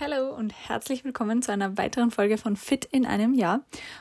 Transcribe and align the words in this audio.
Hallo 0.00 0.34
und 0.34 0.52
herzlich 0.66 1.04
willkommen 1.04 1.40
zu 1.40 1.52
einer 1.52 1.78
weiteren 1.78 2.10
Folge 2.10 2.36
von 2.36 2.56
Fit 2.56 2.84
in 2.84 3.06
einem 3.06 3.32
Jahr. 3.32 3.60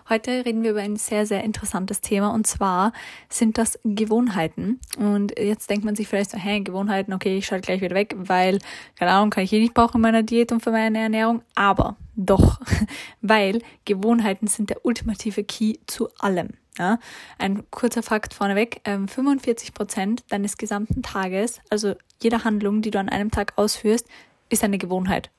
Heute 0.09 0.43
reden 0.43 0.63
wir 0.63 0.71
über 0.71 0.79
ein 0.79 0.95
sehr, 0.95 1.27
sehr 1.27 1.43
interessantes 1.43 2.01
Thema 2.01 2.33
und 2.33 2.47
zwar 2.47 2.93
sind 3.29 3.59
das 3.59 3.77
Gewohnheiten. 3.83 4.79
Und 4.97 5.37
jetzt 5.37 5.69
denkt 5.69 5.85
man 5.85 5.95
sich 5.95 6.07
vielleicht 6.07 6.31
so, 6.31 6.37
hey, 6.39 6.61
Gewohnheiten, 6.61 7.13
okay, 7.13 7.37
ich 7.37 7.45
schalte 7.45 7.67
gleich 7.67 7.81
wieder 7.81 7.93
weg, 7.95 8.15
weil, 8.17 8.57
keine 8.97 9.11
Ahnung, 9.11 9.29
kann 9.29 9.43
ich 9.43 9.53
eh 9.53 9.59
nicht 9.59 9.75
brauchen 9.75 9.97
in 9.97 10.01
meiner 10.01 10.23
Diät 10.23 10.51
und 10.51 10.63
für 10.63 10.71
meine 10.71 10.97
Ernährung. 10.97 11.43
Aber 11.53 11.95
doch, 12.15 12.59
weil 13.21 13.61
Gewohnheiten 13.85 14.47
sind 14.47 14.71
der 14.71 14.83
ultimative 14.83 15.43
Key 15.43 15.75
zu 15.85 16.09
allem. 16.17 16.49
Ja, 16.79 16.97
ein 17.37 17.69
kurzer 17.69 18.01
Fakt 18.01 18.33
vorneweg, 18.33 18.81
45 18.83 19.67
ähm, 19.67 19.73
Prozent 19.75 20.23
deines 20.29 20.57
gesamten 20.57 21.03
Tages, 21.03 21.61
also 21.69 21.93
jeder 22.19 22.45
Handlung, 22.45 22.81
die 22.81 22.89
du 22.89 22.97
an 22.97 23.09
einem 23.09 23.29
Tag 23.29 23.53
ausführst, 23.57 24.07
ist 24.49 24.63
eine 24.63 24.79
Gewohnheit 24.79 25.29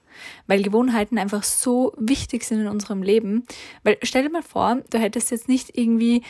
weil 0.46 0.62
Gewohnheiten 0.62 1.18
einfach 1.18 1.42
so 1.42 1.92
wichtig 1.96 2.45
sind 2.45 2.60
in 2.60 2.68
unserem 2.68 3.02
Leben. 3.02 3.45
Weil 3.82 3.98
stell 4.02 4.22
dir 4.22 4.30
mal 4.30 4.42
vor, 4.42 4.82
du 4.91 4.98
hättest 4.98 5.30
jetzt 5.30 5.48
nicht 5.48 5.77
irgendwie, 5.77 6.22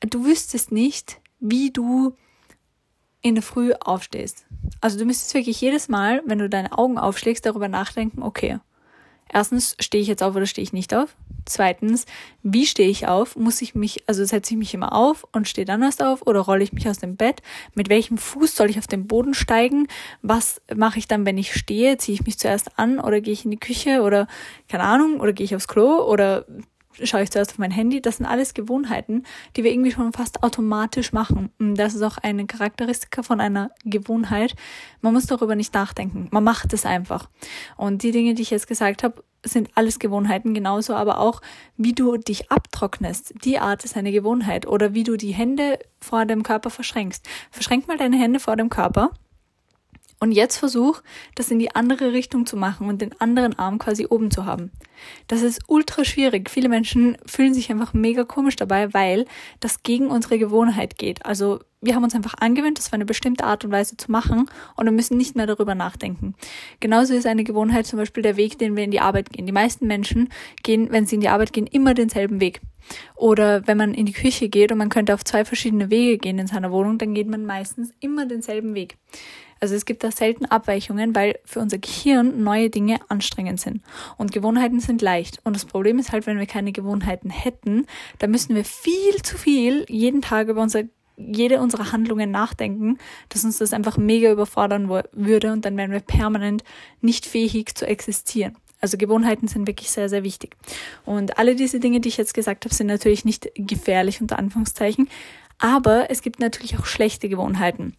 du 0.00 0.24
wüsstest 0.24 0.72
nicht, 0.72 1.20
wie 1.40 1.70
du 1.70 2.14
in 3.20 3.34
der 3.34 3.42
Früh 3.42 3.72
aufstehst. 3.80 4.46
Also 4.80 4.98
du 4.98 5.04
müsstest 5.04 5.34
wirklich 5.34 5.60
jedes 5.60 5.88
Mal, 5.88 6.22
wenn 6.26 6.38
du 6.38 6.48
deine 6.48 6.76
Augen 6.76 6.98
aufschlägst, 6.98 7.44
darüber 7.44 7.68
nachdenken, 7.68 8.22
okay, 8.22 8.58
erstens 9.32 9.76
stehe 9.80 10.02
ich 10.02 10.08
jetzt 10.08 10.22
auf 10.22 10.36
oder 10.36 10.46
stehe 10.46 10.62
ich 10.62 10.72
nicht 10.72 10.94
auf? 10.94 11.16
Zweitens, 11.48 12.04
wie 12.42 12.66
stehe 12.66 12.90
ich 12.90 13.08
auf? 13.08 13.36
Muss 13.36 13.62
ich 13.62 13.74
mich, 13.74 14.04
also 14.06 14.24
setze 14.24 14.52
ich 14.52 14.58
mich 14.58 14.74
immer 14.74 14.92
auf 14.92 15.26
und 15.32 15.48
stehe 15.48 15.64
dann 15.64 15.82
erst 15.82 16.02
auf 16.02 16.26
oder 16.26 16.40
rolle 16.40 16.62
ich 16.62 16.72
mich 16.72 16.88
aus 16.88 16.98
dem 16.98 17.16
Bett? 17.16 17.40
Mit 17.74 17.88
welchem 17.88 18.18
Fuß 18.18 18.54
soll 18.54 18.68
ich 18.68 18.78
auf 18.78 18.86
den 18.86 19.06
Boden 19.06 19.32
steigen? 19.32 19.88
Was 20.20 20.60
mache 20.74 20.98
ich 20.98 21.08
dann, 21.08 21.24
wenn 21.24 21.38
ich 21.38 21.54
stehe? 21.54 21.96
Ziehe 21.96 22.14
ich 22.14 22.26
mich 22.26 22.38
zuerst 22.38 22.78
an 22.78 23.00
oder 23.00 23.20
gehe 23.20 23.32
ich 23.32 23.44
in 23.44 23.50
die 23.50 23.58
Küche 23.58 24.02
oder 24.02 24.26
keine 24.68 24.84
Ahnung 24.84 25.20
oder 25.20 25.32
gehe 25.32 25.44
ich 25.44 25.56
aufs 25.56 25.68
Klo 25.68 26.04
oder 26.04 26.44
schaue 27.02 27.22
ich 27.22 27.30
zuerst 27.30 27.52
auf 27.52 27.58
mein 27.58 27.70
Handy. 27.70 28.00
Das 28.00 28.18
sind 28.18 28.26
alles 28.26 28.54
Gewohnheiten, 28.54 29.24
die 29.56 29.64
wir 29.64 29.72
irgendwie 29.72 29.92
schon 29.92 30.12
fast 30.12 30.42
automatisch 30.42 31.12
machen. 31.12 31.50
Das 31.58 31.94
ist 31.94 32.02
auch 32.02 32.18
eine 32.18 32.46
Charakteristika 32.46 33.22
von 33.22 33.40
einer 33.40 33.70
Gewohnheit. 33.84 34.54
Man 35.00 35.14
muss 35.14 35.26
darüber 35.26 35.54
nicht 35.54 35.74
nachdenken. 35.74 36.28
Man 36.30 36.44
macht 36.44 36.72
es 36.72 36.84
einfach. 36.84 37.28
Und 37.76 38.02
die 38.02 38.10
Dinge, 38.10 38.34
die 38.34 38.42
ich 38.42 38.50
jetzt 38.50 38.66
gesagt 38.66 39.02
habe, 39.02 39.22
sind 39.44 39.70
alles 39.74 39.98
Gewohnheiten, 39.98 40.52
genauso 40.52 40.94
aber 40.94 41.20
auch, 41.20 41.40
wie 41.76 41.92
du 41.92 42.16
dich 42.16 42.50
abtrocknest. 42.50 43.34
Die 43.44 43.58
Art 43.58 43.84
ist 43.84 43.96
eine 43.96 44.12
Gewohnheit. 44.12 44.66
Oder 44.66 44.94
wie 44.94 45.04
du 45.04 45.16
die 45.16 45.32
Hände 45.32 45.78
vor 46.00 46.26
dem 46.26 46.42
Körper 46.42 46.70
verschränkst. 46.70 47.26
Verschränk 47.50 47.86
mal 47.88 47.96
deine 47.96 48.18
Hände 48.18 48.40
vor 48.40 48.56
dem 48.56 48.68
Körper 48.68 49.10
und 50.20 50.32
jetzt 50.32 50.56
versuch, 50.56 51.00
das 51.34 51.50
in 51.50 51.58
die 51.58 51.74
andere 51.74 52.12
Richtung 52.12 52.46
zu 52.46 52.56
machen 52.56 52.88
und 52.88 53.00
den 53.00 53.18
anderen 53.20 53.58
Arm 53.58 53.78
quasi 53.78 54.06
oben 54.08 54.30
zu 54.30 54.44
haben. 54.44 54.72
Das 55.28 55.42
ist 55.42 55.62
ultra 55.68 56.04
schwierig. 56.04 56.50
Viele 56.50 56.68
Menschen 56.68 57.16
fühlen 57.24 57.54
sich 57.54 57.70
einfach 57.70 57.94
mega 57.94 58.24
komisch 58.24 58.56
dabei, 58.56 58.92
weil 58.92 59.26
das 59.60 59.82
gegen 59.82 60.08
unsere 60.08 60.38
Gewohnheit 60.38 60.98
geht. 60.98 61.24
Also 61.24 61.60
wir 61.80 61.94
haben 61.94 62.02
uns 62.02 62.14
einfach 62.14 62.34
angewöhnt, 62.40 62.78
das 62.78 62.88
auf 62.88 62.92
eine 62.92 63.04
bestimmte 63.04 63.44
Art 63.44 63.64
und 63.64 63.70
Weise 63.70 63.96
zu 63.96 64.10
machen 64.10 64.50
und 64.76 64.84
wir 64.84 64.92
müssen 64.92 65.16
nicht 65.16 65.36
mehr 65.36 65.46
darüber 65.46 65.76
nachdenken. 65.76 66.34
Genauso 66.80 67.14
ist 67.14 67.26
eine 67.26 67.44
Gewohnheit 67.44 67.86
zum 67.86 67.98
Beispiel 67.98 68.22
der 68.22 68.36
Weg, 68.36 68.58
den 68.58 68.76
wir 68.76 68.82
in 68.82 68.90
die 68.90 69.00
Arbeit 69.00 69.30
gehen. 69.30 69.46
Die 69.46 69.52
meisten 69.52 69.86
Menschen 69.86 70.30
gehen, 70.64 70.88
wenn 70.90 71.06
sie 71.06 71.14
in 71.14 71.20
die 71.20 71.28
Arbeit 71.28 71.52
gehen, 71.52 71.68
immer 71.68 71.94
denselben 71.94 72.40
Weg. 72.40 72.60
Oder 73.14 73.66
wenn 73.66 73.76
man 73.76 73.94
in 73.94 74.06
die 74.06 74.12
Küche 74.12 74.48
geht 74.48 74.72
und 74.72 74.78
man 74.78 74.88
könnte 74.88 75.14
auf 75.14 75.24
zwei 75.24 75.44
verschiedene 75.44 75.90
Wege 75.90 76.18
gehen 76.18 76.38
in 76.38 76.46
seiner 76.46 76.72
Wohnung, 76.72 76.98
dann 76.98 77.14
geht 77.14 77.28
man 77.28 77.44
meistens 77.44 77.92
immer 78.00 78.26
denselben 78.26 78.74
Weg. 78.74 78.96
Also 79.60 79.74
es 79.74 79.84
gibt 79.84 80.04
da 80.04 80.10
selten 80.10 80.44
Abweichungen, 80.46 81.14
weil 81.14 81.38
für 81.44 81.60
unser 81.60 81.78
Gehirn 81.78 82.42
neue 82.42 82.70
Dinge 82.70 82.98
anstrengend 83.08 83.60
sind. 83.60 83.82
Und 84.16 84.32
Gewohnheiten 84.32 84.80
sind 84.80 85.02
leicht. 85.02 85.40
Und 85.44 85.56
das 85.56 85.64
Problem 85.64 85.98
ist 85.98 86.12
halt, 86.12 86.26
wenn 86.26 86.38
wir 86.38 86.46
keine 86.46 86.72
Gewohnheiten 86.72 87.30
hätten, 87.30 87.86
dann 88.18 88.30
müssen 88.30 88.54
wir 88.54 88.64
viel 88.64 89.22
zu 89.22 89.36
viel 89.36 89.84
jeden 89.88 90.22
Tag 90.22 90.48
über 90.48 90.62
unser 90.62 90.84
jede 91.20 91.60
unserer 91.60 91.90
Handlungen 91.90 92.30
nachdenken, 92.30 92.96
dass 93.28 93.44
uns 93.44 93.58
das 93.58 93.72
einfach 93.72 93.96
mega 93.96 94.30
überfordern 94.30 94.88
würde 94.88 95.52
und 95.52 95.64
dann 95.64 95.76
wären 95.76 95.90
wir 95.90 95.98
permanent 95.98 96.62
nicht 97.00 97.26
fähig 97.26 97.74
zu 97.74 97.86
existieren. 97.86 98.56
Also 98.80 98.96
Gewohnheiten 98.96 99.48
sind 99.48 99.66
wirklich 99.66 99.90
sehr, 99.90 100.08
sehr 100.08 100.22
wichtig. 100.22 100.56
Und 101.04 101.36
alle 101.38 101.56
diese 101.56 101.80
Dinge, 101.80 102.00
die 102.00 102.08
ich 102.08 102.16
jetzt 102.16 102.34
gesagt 102.34 102.64
habe, 102.64 102.74
sind 102.74 102.86
natürlich 102.86 103.24
nicht 103.24 103.50
gefährlich 103.56 104.20
unter 104.20 104.38
Anführungszeichen, 104.38 105.08
aber 105.58 106.10
es 106.10 106.22
gibt 106.22 106.38
natürlich 106.38 106.78
auch 106.78 106.86
schlechte 106.86 107.28
Gewohnheiten. 107.28 107.96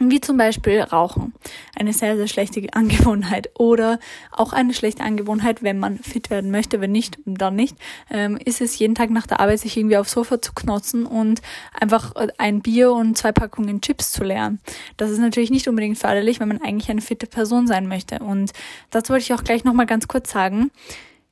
Wie 0.00 0.20
zum 0.20 0.36
Beispiel 0.36 0.80
Rauchen. 0.80 1.34
Eine 1.74 1.92
sehr, 1.92 2.16
sehr 2.16 2.28
schlechte 2.28 2.64
Angewohnheit. 2.72 3.50
Oder 3.58 3.98
auch 4.30 4.52
eine 4.52 4.72
schlechte 4.72 5.02
Angewohnheit, 5.02 5.62
wenn 5.62 5.78
man 5.78 5.98
fit 5.98 6.30
werden 6.30 6.52
möchte. 6.52 6.80
Wenn 6.80 6.92
nicht, 6.92 7.18
dann 7.24 7.56
nicht. 7.56 7.76
Ähm, 8.10 8.38
ist 8.44 8.60
es 8.60 8.78
jeden 8.78 8.94
Tag 8.94 9.10
nach 9.10 9.26
der 9.26 9.40
Arbeit, 9.40 9.58
sich 9.58 9.76
irgendwie 9.76 9.96
aufs 9.96 10.12
Sofa 10.12 10.40
zu 10.40 10.52
knotzen 10.52 11.04
und 11.04 11.42
einfach 11.72 12.14
ein 12.38 12.60
Bier 12.60 12.92
und 12.92 13.18
zwei 13.18 13.32
Packungen 13.32 13.80
Chips 13.80 14.12
zu 14.12 14.22
leeren. 14.22 14.60
Das 14.96 15.10
ist 15.10 15.18
natürlich 15.18 15.50
nicht 15.50 15.66
unbedingt 15.66 15.98
förderlich, 15.98 16.38
wenn 16.38 16.48
man 16.48 16.62
eigentlich 16.62 16.90
eine 16.90 17.00
fitte 17.00 17.26
Person 17.26 17.66
sein 17.66 17.88
möchte. 17.88 18.20
Und 18.20 18.52
dazu 18.90 19.12
wollte 19.12 19.24
ich 19.24 19.34
auch 19.34 19.42
gleich 19.42 19.64
nochmal 19.64 19.86
ganz 19.86 20.06
kurz 20.06 20.30
sagen 20.30 20.70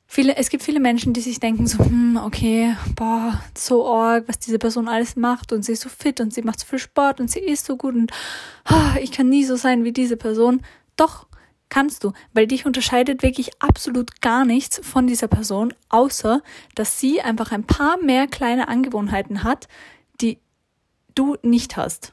viele, 0.07 0.37
es 0.37 0.49
gibt 0.49 0.63
viele 0.63 0.79
Menschen, 0.79 1.13
die 1.13 1.21
sich 1.21 1.39
denken 1.39 1.67
so, 1.67 1.79
hm, 1.79 2.17
okay, 2.23 2.75
boah, 2.95 3.41
so 3.55 3.87
arg, 3.87 4.27
was 4.27 4.39
diese 4.39 4.57
Person 4.57 4.87
alles 4.87 5.15
macht 5.15 5.51
und 5.51 5.63
sie 5.63 5.73
ist 5.73 5.81
so 5.81 5.89
fit 5.89 6.19
und 6.21 6.33
sie 6.33 6.41
macht 6.41 6.61
so 6.61 6.65
viel 6.65 6.79
Sport 6.79 7.19
und 7.19 7.29
sie 7.29 7.39
ist 7.39 7.65
so 7.65 7.75
gut 7.75 7.93
und 7.93 8.11
oh, 8.71 8.99
ich 8.99 9.11
kann 9.11 9.29
nie 9.29 9.43
so 9.43 9.55
sein 9.57 9.83
wie 9.83 9.91
diese 9.91 10.17
Person. 10.17 10.61
Doch, 10.95 11.27
kannst 11.69 12.03
du, 12.03 12.13
weil 12.33 12.47
dich 12.47 12.65
unterscheidet 12.65 13.21
wirklich 13.21 13.61
absolut 13.61 14.21
gar 14.21 14.45
nichts 14.45 14.79
von 14.81 15.05
dieser 15.05 15.27
Person, 15.27 15.73
außer 15.89 16.41
dass 16.75 16.99
sie 16.99 17.21
einfach 17.21 17.51
ein 17.51 17.65
paar 17.65 18.01
mehr 18.01 18.27
kleine 18.27 18.69
Angewohnheiten 18.69 19.43
hat, 19.43 19.67
die 20.21 20.39
du 21.13 21.35
nicht 21.43 21.75
hast 21.77 22.11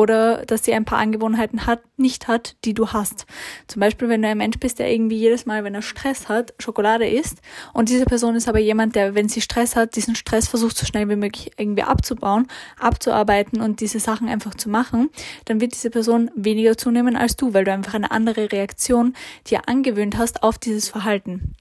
oder 0.00 0.44
dass 0.46 0.64
sie 0.64 0.72
ein 0.72 0.84
paar 0.84 0.98
Angewohnheiten 0.98 1.66
hat, 1.66 1.80
nicht 1.96 2.26
hat, 2.26 2.56
die 2.64 2.74
du 2.74 2.88
hast. 2.88 3.26
Zum 3.66 3.80
Beispiel, 3.80 4.08
wenn 4.08 4.22
du 4.22 4.28
ein 4.28 4.38
Mensch 4.38 4.58
bist, 4.58 4.78
der 4.78 4.90
irgendwie 4.90 5.18
jedes 5.18 5.46
Mal, 5.46 5.62
wenn 5.62 5.74
er 5.74 5.82
Stress 5.82 6.28
hat, 6.28 6.54
Schokolade 6.58 7.06
isst 7.06 7.40
und 7.74 7.90
diese 7.90 8.06
Person 8.06 8.34
ist 8.34 8.48
aber 8.48 8.58
jemand, 8.58 8.96
der, 8.96 9.14
wenn 9.14 9.28
sie 9.28 9.40
Stress 9.40 9.76
hat, 9.76 9.96
diesen 9.96 10.14
Stress 10.14 10.48
versucht, 10.48 10.76
so 10.76 10.86
schnell 10.86 11.08
wie 11.08 11.16
möglich 11.16 11.52
irgendwie 11.58 11.82
abzubauen, 11.82 12.48
abzuarbeiten 12.78 13.60
und 13.60 13.80
diese 13.80 14.00
Sachen 14.00 14.28
einfach 14.28 14.54
zu 14.54 14.70
machen, 14.70 15.10
dann 15.44 15.60
wird 15.60 15.74
diese 15.74 15.90
Person 15.90 16.30
weniger 16.34 16.76
zunehmen 16.76 17.16
als 17.16 17.36
du, 17.36 17.52
weil 17.52 17.64
du 17.64 17.72
einfach 17.72 17.94
eine 17.94 18.10
andere 18.10 18.50
Reaktion 18.50 19.14
dir 19.46 19.68
angewöhnt 19.68 20.16
hast 20.16 20.42
auf 20.42 20.58
dieses 20.58 20.88
Verhalten 20.88 21.54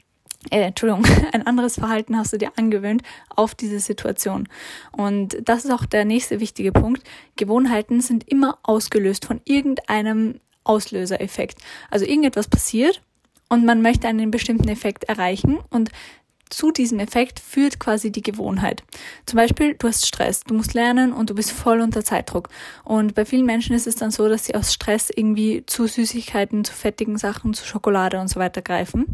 äh, 0.50 0.62
Entschuldigung, 0.62 1.06
ein 1.34 1.46
anderes 1.46 1.76
Verhalten 1.76 2.18
hast 2.18 2.34
du 2.34 2.38
dir 2.38 2.52
angewöhnt 2.56 3.04
auf 3.36 3.56
diese 3.56 3.80
Situation. 3.80 4.48
Und 4.92 5.38
das 5.44 5.66
ist 5.66 5.72
auch 5.72 5.86
der 5.86 6.06
nächste 6.06 6.40
wichtige 6.40 6.72
Punkt. 6.72 7.04
Gewohnheiten 7.36 8.02
sind 8.02 8.28
immer 8.28 8.58
ausgelöst 8.64 9.26
von 9.26 9.42
irgendeinem 9.46 10.40
Auslösereffekt. 10.64 11.60
Also 11.90 12.06
irgendetwas 12.06 12.48
passiert 12.48 13.02
und 13.50 13.66
man 13.66 13.82
möchte 13.82 14.08
einen 14.08 14.32
bestimmten 14.32 14.70
Effekt 14.70 15.06
erreichen 15.06 15.60
und 15.70 15.90
zu 16.50 16.72
diesem 16.72 16.98
Effekt 17.00 17.40
führt 17.40 17.80
quasi 17.80 18.12
die 18.12 18.24
Gewohnheit. 18.24 18.84
Zum 19.28 19.38
Beispiel, 19.38 19.76
du 19.76 19.88
hast 19.88 20.08
Stress, 20.08 20.42
du 20.42 20.56
musst 20.56 20.74
lernen 20.74 21.14
und 21.14 21.30
du 21.30 21.36
bist 21.36 21.52
voll 21.52 21.80
unter 21.80 22.04
Zeitdruck. 22.04 22.50
Und 22.84 23.14
bei 23.14 23.24
vielen 23.24 23.46
Menschen 23.46 23.76
ist 23.76 23.86
es 23.86 23.98
dann 23.98 24.10
so, 24.10 24.28
dass 24.28 24.46
sie 24.46 24.56
aus 24.56 24.74
Stress 24.74 25.12
irgendwie 25.16 25.64
zu 25.68 25.86
Süßigkeiten, 25.86 26.64
zu 26.64 26.74
fettigen 26.74 27.20
Sachen, 27.20 27.54
zu 27.54 27.68
Schokolade 27.68 28.20
und 28.20 28.30
so 28.30 28.40
weiter 28.40 28.64
greifen 28.64 29.06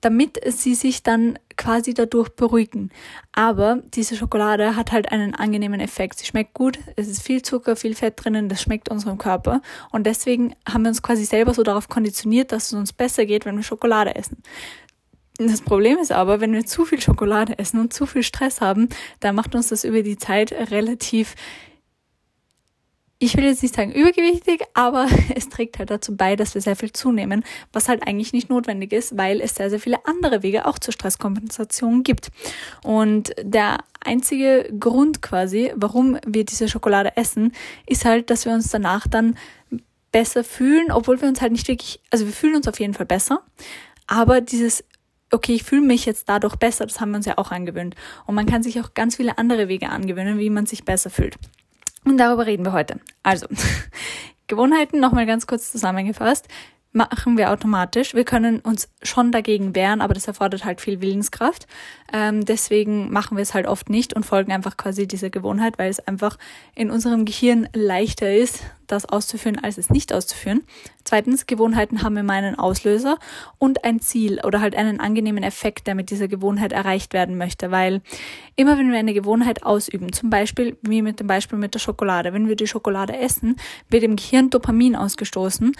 damit 0.00 0.40
sie 0.46 0.74
sich 0.74 1.02
dann 1.02 1.38
quasi 1.56 1.94
dadurch 1.94 2.30
beruhigen. 2.30 2.90
Aber 3.32 3.82
diese 3.94 4.16
Schokolade 4.16 4.76
hat 4.76 4.92
halt 4.92 5.10
einen 5.10 5.34
angenehmen 5.34 5.80
Effekt. 5.80 6.18
Sie 6.18 6.26
schmeckt 6.26 6.54
gut, 6.54 6.78
es 6.96 7.08
ist 7.08 7.22
viel 7.22 7.42
Zucker, 7.42 7.76
viel 7.76 7.94
Fett 7.94 8.14
drinnen, 8.16 8.48
das 8.48 8.62
schmeckt 8.62 8.90
unserem 8.90 9.18
Körper. 9.18 9.62
Und 9.90 10.06
deswegen 10.06 10.54
haben 10.68 10.82
wir 10.82 10.90
uns 10.90 11.02
quasi 11.02 11.24
selber 11.24 11.54
so 11.54 11.62
darauf 11.62 11.88
konditioniert, 11.88 12.52
dass 12.52 12.66
es 12.66 12.72
uns 12.74 12.92
besser 12.92 13.26
geht, 13.26 13.46
wenn 13.46 13.56
wir 13.56 13.62
Schokolade 13.62 14.14
essen. 14.14 14.42
Das 15.38 15.60
Problem 15.60 15.98
ist 15.98 16.12
aber, 16.12 16.40
wenn 16.40 16.54
wir 16.54 16.64
zu 16.64 16.86
viel 16.86 17.00
Schokolade 17.00 17.58
essen 17.58 17.78
und 17.78 17.92
zu 17.92 18.06
viel 18.06 18.22
Stress 18.22 18.62
haben, 18.62 18.88
dann 19.20 19.34
macht 19.34 19.54
uns 19.54 19.68
das 19.68 19.84
über 19.84 20.02
die 20.02 20.16
Zeit 20.16 20.52
relativ 20.52 21.34
ich 23.18 23.36
will 23.36 23.44
jetzt 23.44 23.62
nicht 23.62 23.74
sagen 23.74 23.92
übergewichtig, 23.92 24.62
aber 24.74 25.08
es 25.34 25.48
trägt 25.48 25.78
halt 25.78 25.90
dazu 25.90 26.16
bei, 26.16 26.36
dass 26.36 26.54
wir 26.54 26.60
sehr 26.60 26.76
viel 26.76 26.92
zunehmen, 26.92 27.44
was 27.72 27.88
halt 27.88 28.06
eigentlich 28.06 28.32
nicht 28.32 28.50
notwendig 28.50 28.92
ist, 28.92 29.16
weil 29.16 29.40
es 29.40 29.54
sehr, 29.54 29.70
sehr 29.70 29.80
viele 29.80 30.04
andere 30.04 30.42
Wege 30.42 30.66
auch 30.66 30.78
zur 30.78 30.92
Stresskompensation 30.92 32.02
gibt. 32.02 32.30
Und 32.82 33.34
der 33.42 33.78
einzige 34.04 34.70
Grund 34.78 35.22
quasi, 35.22 35.72
warum 35.76 36.18
wir 36.26 36.44
diese 36.44 36.68
Schokolade 36.68 37.16
essen, 37.16 37.52
ist 37.86 38.04
halt, 38.04 38.30
dass 38.30 38.44
wir 38.44 38.52
uns 38.52 38.70
danach 38.70 39.06
dann 39.06 39.36
besser 40.12 40.44
fühlen, 40.44 40.92
obwohl 40.92 41.20
wir 41.20 41.28
uns 41.28 41.40
halt 41.40 41.52
nicht 41.52 41.68
wirklich, 41.68 42.00
also 42.10 42.26
wir 42.26 42.32
fühlen 42.32 42.56
uns 42.56 42.68
auf 42.68 42.80
jeden 42.80 42.94
Fall 42.94 43.06
besser, 43.06 43.42
aber 44.06 44.40
dieses 44.40 44.84
okay, 45.32 45.54
ich 45.54 45.64
fühle 45.64 45.82
mich 45.82 46.06
jetzt 46.06 46.28
dadurch 46.28 46.54
besser, 46.54 46.86
das 46.86 47.00
haben 47.00 47.10
wir 47.10 47.16
uns 47.16 47.26
ja 47.26 47.36
auch 47.36 47.50
angewöhnt. 47.50 47.96
Und 48.26 48.36
man 48.36 48.46
kann 48.46 48.62
sich 48.62 48.80
auch 48.80 48.94
ganz 48.94 49.16
viele 49.16 49.38
andere 49.38 49.66
Wege 49.66 49.88
angewöhnen, 49.88 50.38
wie 50.38 50.50
man 50.50 50.66
sich 50.66 50.84
besser 50.84 51.10
fühlt. 51.10 51.36
Und 52.06 52.18
darüber 52.18 52.46
reden 52.46 52.64
wir 52.64 52.72
heute. 52.72 53.00
Also, 53.22 53.46
Gewohnheiten 54.46 55.00
nochmal 55.00 55.26
ganz 55.26 55.46
kurz 55.46 55.72
zusammengefasst. 55.72 56.46
Machen 56.96 57.36
wir 57.36 57.50
automatisch. 57.50 58.14
Wir 58.14 58.24
können 58.24 58.60
uns 58.60 58.88
schon 59.02 59.30
dagegen 59.30 59.74
wehren, 59.74 60.00
aber 60.00 60.14
das 60.14 60.26
erfordert 60.26 60.64
halt 60.64 60.80
viel 60.80 61.00
Willenskraft. 61.02 61.66
Ähm, 62.12 62.44
deswegen 62.44 63.12
machen 63.12 63.36
wir 63.36 63.42
es 63.42 63.52
halt 63.52 63.66
oft 63.66 63.90
nicht 63.90 64.14
und 64.14 64.24
folgen 64.24 64.50
einfach 64.50 64.76
quasi 64.76 65.06
dieser 65.06 65.28
Gewohnheit, 65.28 65.78
weil 65.78 65.90
es 65.90 66.00
einfach 66.00 66.38
in 66.74 66.90
unserem 66.90 67.26
Gehirn 67.26 67.68
leichter 67.74 68.34
ist, 68.34 68.62
das 68.86 69.04
auszuführen, 69.04 69.58
als 69.62 69.78
es 69.78 69.90
nicht 69.90 70.12
auszuführen. 70.12 70.62
Zweitens, 71.04 71.46
Gewohnheiten 71.46 72.02
haben 72.02 72.16
immer 72.16 72.32
einen 72.32 72.58
Auslöser 72.58 73.18
und 73.58 73.84
ein 73.84 74.00
Ziel 74.00 74.40
oder 74.44 74.60
halt 74.60 74.74
einen 74.74 75.00
angenehmen 75.00 75.42
Effekt, 75.42 75.86
der 75.86 75.94
mit 75.94 76.10
dieser 76.10 76.28
Gewohnheit 76.28 76.72
erreicht 76.72 77.12
werden 77.12 77.36
möchte, 77.36 77.70
weil 77.70 78.00
immer 78.54 78.78
wenn 78.78 78.90
wir 78.90 78.98
eine 78.98 79.12
Gewohnheit 79.12 79.64
ausüben, 79.64 80.12
zum 80.12 80.30
Beispiel 80.30 80.78
wie 80.82 81.02
mit 81.02 81.20
dem 81.20 81.26
Beispiel 81.26 81.58
mit 81.58 81.74
der 81.74 81.80
Schokolade, 81.80 82.32
wenn 82.32 82.48
wir 82.48 82.56
die 82.56 82.66
Schokolade 82.66 83.18
essen, 83.18 83.56
wird 83.90 84.04
im 84.04 84.16
Gehirn 84.16 84.50
Dopamin 84.50 84.96
ausgestoßen 84.96 85.72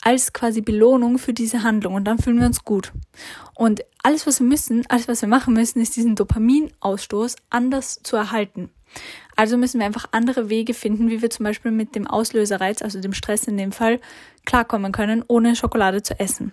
als 0.00 0.32
quasi 0.32 0.60
Belohnung 0.60 1.18
für 1.18 1.32
diese 1.32 1.62
Handlung 1.62 1.94
und 1.94 2.04
dann 2.04 2.18
fühlen 2.18 2.38
wir 2.38 2.46
uns 2.46 2.64
gut. 2.64 2.92
Und 3.54 3.82
alles, 4.02 4.26
was 4.26 4.40
wir 4.40 4.46
müssen, 4.46 4.84
alles, 4.88 5.08
was 5.08 5.20
wir 5.22 5.28
machen 5.28 5.54
müssen, 5.54 5.80
ist 5.80 5.96
diesen 5.96 6.16
Dopaminausstoß 6.16 7.36
anders 7.50 8.00
zu 8.02 8.16
erhalten. 8.16 8.70
Also 9.36 9.56
müssen 9.56 9.78
wir 9.78 9.86
einfach 9.86 10.06
andere 10.12 10.48
Wege 10.48 10.74
finden, 10.74 11.10
wie 11.10 11.22
wir 11.22 11.30
zum 11.30 11.44
Beispiel 11.44 11.70
mit 11.70 11.94
dem 11.94 12.06
Auslöserreiz, 12.06 12.82
also 12.82 13.00
dem 13.00 13.12
Stress 13.12 13.44
in 13.44 13.56
dem 13.56 13.72
Fall, 13.72 14.00
klarkommen 14.44 14.92
können, 14.92 15.24
ohne 15.26 15.56
Schokolade 15.56 16.02
zu 16.02 16.18
essen. 16.18 16.52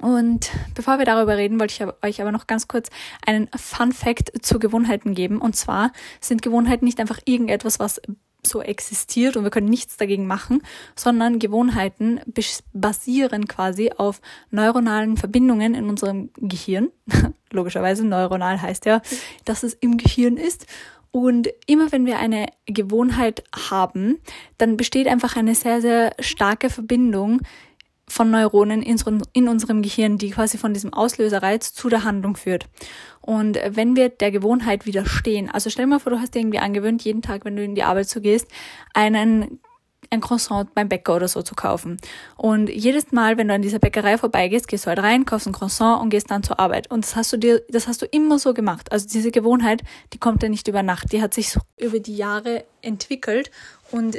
Und 0.00 0.50
bevor 0.74 0.98
wir 0.98 1.06
darüber 1.06 1.36
reden, 1.36 1.58
wollte 1.58 1.72
ich 1.72 2.04
euch 2.04 2.20
aber 2.20 2.30
noch 2.30 2.46
ganz 2.46 2.68
kurz 2.68 2.90
einen 3.24 3.48
Fun 3.56 3.92
Fact 3.92 4.44
zu 4.44 4.58
Gewohnheiten 4.58 5.14
geben. 5.14 5.38
Und 5.40 5.56
zwar 5.56 5.92
sind 6.20 6.42
Gewohnheiten 6.42 6.84
nicht 6.84 7.00
einfach 7.00 7.20
irgendetwas, 7.24 7.78
was 7.78 8.02
so 8.46 8.62
existiert 8.62 9.36
und 9.36 9.44
wir 9.44 9.50
können 9.50 9.68
nichts 9.68 9.96
dagegen 9.96 10.26
machen, 10.26 10.62
sondern 10.96 11.38
Gewohnheiten 11.38 12.20
basieren 12.72 13.48
quasi 13.48 13.90
auf 13.96 14.20
neuronalen 14.50 15.16
Verbindungen 15.16 15.74
in 15.74 15.88
unserem 15.88 16.30
Gehirn. 16.36 16.90
Logischerweise 17.50 18.04
neuronal 18.04 18.60
heißt 18.60 18.86
ja, 18.86 19.00
dass 19.44 19.62
es 19.62 19.74
im 19.74 19.96
Gehirn 19.96 20.36
ist. 20.36 20.66
Und 21.10 21.48
immer 21.66 21.92
wenn 21.92 22.06
wir 22.06 22.18
eine 22.18 22.46
Gewohnheit 22.66 23.44
haben, 23.70 24.18
dann 24.58 24.76
besteht 24.76 25.06
einfach 25.06 25.36
eine 25.36 25.54
sehr, 25.54 25.80
sehr 25.80 26.12
starke 26.18 26.70
Verbindung 26.70 27.40
von 28.08 28.30
Neuronen 28.30 28.82
in, 28.82 29.48
unserem 29.48 29.82
Gehirn, 29.82 30.18
die 30.18 30.30
quasi 30.30 30.58
von 30.58 30.74
diesem 30.74 30.92
Auslöserreiz 30.92 31.72
zu 31.72 31.88
der 31.88 32.04
Handlung 32.04 32.36
führt. 32.36 32.66
Und 33.20 33.58
wenn 33.68 33.96
wir 33.96 34.10
der 34.10 34.30
Gewohnheit 34.30 34.86
widerstehen, 34.86 35.50
also 35.50 35.70
stell 35.70 35.86
dir 35.86 35.90
mal 35.90 36.00
vor, 36.00 36.12
du 36.12 36.20
hast 36.20 36.34
dir 36.34 36.40
irgendwie 36.40 36.58
angewöhnt, 36.58 37.02
jeden 37.02 37.22
Tag, 37.22 37.44
wenn 37.44 37.56
du 37.56 37.64
in 37.64 37.74
die 37.74 37.82
Arbeit 37.82 38.08
so 38.08 38.20
gehst, 38.20 38.46
einen 38.92 39.60
ein 40.10 40.20
Croissant 40.20 40.74
beim 40.74 40.88
Bäcker 40.88 41.16
oder 41.16 41.28
so 41.28 41.42
zu 41.42 41.54
kaufen. 41.54 41.98
Und 42.36 42.68
jedes 42.68 43.12
Mal, 43.12 43.36
wenn 43.36 43.48
du 43.48 43.54
an 43.54 43.62
dieser 43.62 43.78
Bäckerei 43.78 44.18
vorbeigehst, 44.18 44.68
gehst 44.68 44.86
du 44.86 44.88
halt 44.88 45.00
rein, 45.00 45.24
kaufst 45.24 45.46
ein 45.46 45.52
Croissant 45.52 46.00
und 46.00 46.10
gehst 46.10 46.30
dann 46.30 46.42
zur 46.42 46.60
Arbeit. 46.60 46.90
Und 46.90 47.04
das 47.04 47.16
hast 47.16 47.32
du 47.32 47.36
dir, 47.36 47.62
das 47.68 47.86
hast 47.88 48.02
du 48.02 48.06
immer 48.06 48.38
so 48.38 48.54
gemacht. 48.54 48.90
Also 48.92 49.06
diese 49.08 49.30
Gewohnheit, 49.30 49.82
die 50.12 50.18
kommt 50.18 50.42
ja 50.42 50.48
nicht 50.48 50.68
über 50.68 50.82
Nacht. 50.82 51.12
Die 51.12 51.20
hat 51.20 51.34
sich 51.34 51.50
so 51.50 51.60
über 51.78 52.00
die 52.00 52.16
Jahre 52.16 52.64
entwickelt 52.82 53.50
und 53.90 54.16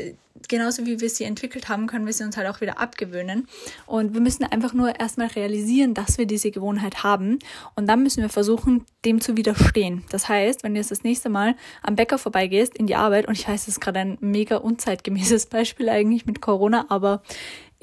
genauso 0.50 0.86
wie 0.86 1.00
wir 1.00 1.10
sie 1.10 1.24
entwickelt 1.24 1.70
haben, 1.70 1.88
können 1.88 2.06
wir 2.06 2.14
sie 2.14 2.24
uns 2.24 2.38
halt 2.38 2.48
auch 2.48 2.62
wieder 2.62 2.80
abgewöhnen. 2.80 3.48
Und 3.86 4.14
wir 4.14 4.22
müssen 4.22 4.44
einfach 4.44 4.74
nur 4.74 5.00
erstmal 5.00 5.28
realisieren, 5.28 5.94
dass 5.94 6.18
wir 6.18 6.26
diese 6.26 6.52
Gewohnheit 6.52 7.04
haben. 7.04 7.40
Und 7.76 7.88
dann 7.88 8.04
müssen 8.04 8.22
wir 8.22 8.30
versuchen, 8.30 8.86
dem 9.06 9.22
zu 9.22 9.38
widerstehen. 9.38 10.04
Das 10.10 10.28
heißt, 10.28 10.64
wenn 10.64 10.74
du 10.74 10.80
jetzt 10.80 10.92
das 10.92 11.04
nächste 11.04 11.30
Mal 11.30 11.56
am 11.84 11.96
Bäcker 11.96 12.18
vorbeigehst 12.18 12.76
in 12.76 12.88
die 12.88 12.96
Arbeit, 12.96 13.28
und 13.28 13.38
ich 13.38 13.48
weiß, 13.48 13.66
das 13.66 13.76
ist 13.76 13.82
gerade 13.82 14.00
ein 14.00 14.18
mega 14.20 14.58
unzeitgemäßes 14.58 15.46
Beispiel 15.48 15.90
eigentlich 15.90 16.26
mit 16.26 16.42
Corona, 16.42 16.86
aber 16.90 17.22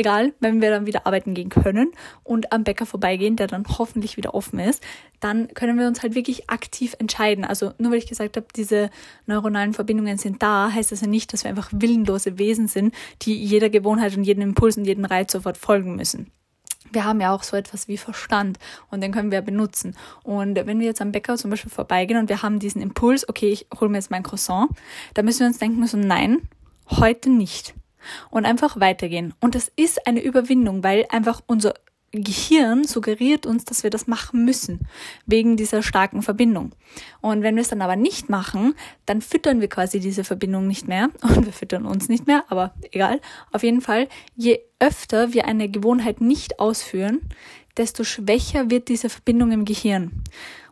egal, 0.02 0.34
wenn 0.40 0.60
wir 0.60 0.70
dann 0.70 0.86
wieder 0.86 1.06
arbeiten 1.06 1.32
gehen 1.34 1.48
können 1.48 1.92
und 2.24 2.52
am 2.52 2.64
Bäcker 2.64 2.86
vorbeigehen, 2.86 3.36
der 3.36 3.46
dann 3.46 3.64
hoffentlich 3.78 4.16
wieder 4.16 4.34
offen 4.34 4.58
ist, 4.58 4.82
dann 5.20 5.48
können 5.54 5.78
wir 5.78 5.86
uns 5.86 6.02
halt 6.02 6.14
wirklich 6.14 6.50
aktiv 6.50 6.96
entscheiden. 6.98 7.44
Also 7.44 7.72
nur 7.78 7.92
weil 7.92 7.98
ich 7.98 8.08
gesagt 8.08 8.36
habe, 8.36 8.46
diese 8.54 8.90
neuronalen 9.26 9.72
Verbindungen 9.72 10.18
sind 10.18 10.42
da, 10.42 10.72
heißt 10.72 10.90
das 10.90 11.00
ja 11.00 11.06
nicht, 11.06 11.32
dass 11.32 11.44
wir 11.44 11.50
einfach 11.50 11.70
willenlose 11.72 12.38
Wesen 12.38 12.66
sind, 12.66 12.94
die 13.22 13.36
jeder 13.36 13.70
Gewohnheit 13.70 14.16
und 14.16 14.24
jedem 14.24 14.42
Impuls 14.42 14.76
und 14.76 14.84
jedem 14.84 15.04
Reiz 15.04 15.32
sofort 15.32 15.56
folgen 15.56 15.96
müssen 15.96 16.30
wir 16.90 17.04
haben 17.04 17.20
ja 17.20 17.34
auch 17.34 17.42
so 17.42 17.56
etwas 17.56 17.88
wie 17.88 17.96
Verstand 17.96 18.58
und 18.90 19.02
den 19.02 19.12
können 19.12 19.30
wir 19.30 19.40
benutzen. 19.40 19.96
Und 20.24 20.56
wenn 20.56 20.78
wir 20.78 20.86
jetzt 20.86 21.00
am 21.00 21.12
Bäcker 21.12 21.36
zum 21.36 21.50
Beispiel 21.50 21.70
vorbeigehen 21.70 22.20
und 22.20 22.28
wir 22.28 22.42
haben 22.42 22.58
diesen 22.58 22.82
Impuls, 22.82 23.26
okay, 23.28 23.48
ich 23.48 23.66
hole 23.80 23.90
mir 23.90 23.96
jetzt 23.96 24.10
mein 24.10 24.22
Croissant, 24.22 24.68
dann 25.14 25.24
müssen 25.24 25.40
wir 25.40 25.46
uns 25.46 25.58
denken 25.58 25.86
so, 25.86 25.96
nein, 25.96 26.42
heute 26.90 27.30
nicht 27.30 27.74
und 28.30 28.44
einfach 28.44 28.80
weitergehen. 28.80 29.34
Und 29.40 29.54
das 29.54 29.70
ist 29.76 30.06
eine 30.06 30.22
Überwindung, 30.22 30.82
weil 30.82 31.06
einfach 31.10 31.40
unser 31.46 31.74
Gehirn 32.12 32.84
suggeriert 32.84 33.46
uns, 33.46 33.64
dass 33.64 33.82
wir 33.82 33.90
das 33.90 34.06
machen 34.06 34.44
müssen, 34.44 34.80
wegen 35.24 35.56
dieser 35.56 35.82
starken 35.82 36.20
Verbindung. 36.20 36.74
Und 37.22 37.42
wenn 37.42 37.56
wir 37.56 37.62
es 37.62 37.68
dann 37.68 37.80
aber 37.80 37.96
nicht 37.96 38.28
machen, 38.28 38.74
dann 39.06 39.22
füttern 39.22 39.62
wir 39.62 39.68
quasi 39.68 39.98
diese 39.98 40.22
Verbindung 40.22 40.66
nicht 40.66 40.86
mehr 40.86 41.08
und 41.22 41.46
wir 41.46 41.52
füttern 41.54 41.86
uns 41.86 42.10
nicht 42.10 42.26
mehr, 42.26 42.44
aber 42.48 42.74
egal. 42.90 43.20
Auf 43.50 43.62
jeden 43.62 43.80
Fall, 43.80 44.08
je 44.36 44.60
öfter 44.78 45.32
wir 45.32 45.46
eine 45.46 45.70
Gewohnheit 45.70 46.20
nicht 46.20 46.60
ausführen, 46.60 47.20
desto 47.78 48.04
schwächer 48.04 48.70
wird 48.70 48.88
diese 48.88 49.08
Verbindung 49.08 49.50
im 49.52 49.64
Gehirn. 49.64 50.22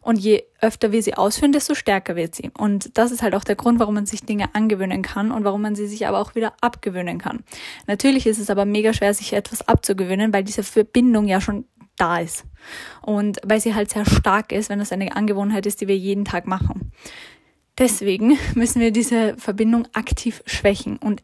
Und 0.00 0.18
je 0.18 0.44
öfter 0.60 0.92
wir 0.92 1.02
sie 1.02 1.14
ausführen, 1.14 1.52
desto 1.52 1.74
stärker 1.74 2.16
wird 2.16 2.34
sie. 2.34 2.50
Und 2.56 2.96
das 2.96 3.10
ist 3.10 3.22
halt 3.22 3.34
auch 3.34 3.44
der 3.44 3.56
Grund, 3.56 3.78
warum 3.80 3.94
man 3.94 4.06
sich 4.06 4.22
Dinge 4.22 4.54
angewöhnen 4.54 5.02
kann 5.02 5.30
und 5.30 5.44
warum 5.44 5.62
man 5.62 5.74
sie 5.74 5.86
sich 5.86 6.06
aber 6.06 6.18
auch 6.18 6.34
wieder 6.34 6.54
abgewöhnen 6.60 7.18
kann. 7.18 7.44
Natürlich 7.86 8.26
ist 8.26 8.38
es 8.38 8.50
aber 8.50 8.64
mega 8.64 8.92
schwer, 8.92 9.12
sich 9.12 9.32
etwas 9.32 9.66
abzugewöhnen, 9.66 10.32
weil 10.32 10.44
diese 10.44 10.62
Verbindung 10.62 11.28
ja 11.28 11.40
schon 11.40 11.66
da 11.96 12.18
ist. 12.18 12.44
Und 13.02 13.38
weil 13.44 13.60
sie 13.60 13.74
halt 13.74 13.90
sehr 13.90 14.06
stark 14.06 14.52
ist, 14.52 14.70
wenn 14.70 14.78
das 14.78 14.92
eine 14.92 15.14
Angewohnheit 15.14 15.66
ist, 15.66 15.80
die 15.80 15.88
wir 15.88 15.96
jeden 15.96 16.24
Tag 16.24 16.46
machen. 16.46 16.92
Deswegen 17.78 18.38
müssen 18.54 18.80
wir 18.80 18.90
diese 18.90 19.36
Verbindung 19.36 19.86
aktiv 19.92 20.42
schwächen. 20.46 20.96
Und 20.96 21.22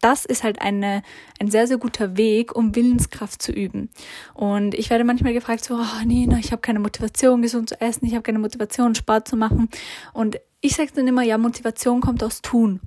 das 0.00 0.24
ist 0.24 0.44
halt 0.44 0.60
eine, 0.60 1.02
ein 1.38 1.50
sehr, 1.50 1.66
sehr 1.66 1.78
guter 1.78 2.16
Weg, 2.16 2.54
um 2.54 2.74
Willenskraft 2.74 3.40
zu 3.42 3.52
üben. 3.52 3.90
Und 4.34 4.74
ich 4.74 4.90
werde 4.90 5.04
manchmal 5.04 5.32
gefragt, 5.32 5.64
so, 5.64 5.74
oh, 5.74 6.04
Nina, 6.04 6.38
ich 6.38 6.52
habe 6.52 6.62
keine 6.62 6.80
Motivation, 6.80 7.42
gesund 7.42 7.68
zu 7.68 7.80
essen, 7.80 8.06
ich 8.06 8.14
habe 8.14 8.22
keine 8.22 8.38
Motivation, 8.38 8.94
Sport 8.94 9.28
zu 9.28 9.36
machen. 9.36 9.68
Und 10.12 10.40
ich 10.60 10.76
sage 10.76 10.90
dann 10.94 11.06
immer, 11.06 11.22
ja, 11.22 11.38
Motivation 11.38 12.00
kommt 12.00 12.22
aus 12.22 12.42
Tun. 12.42 12.80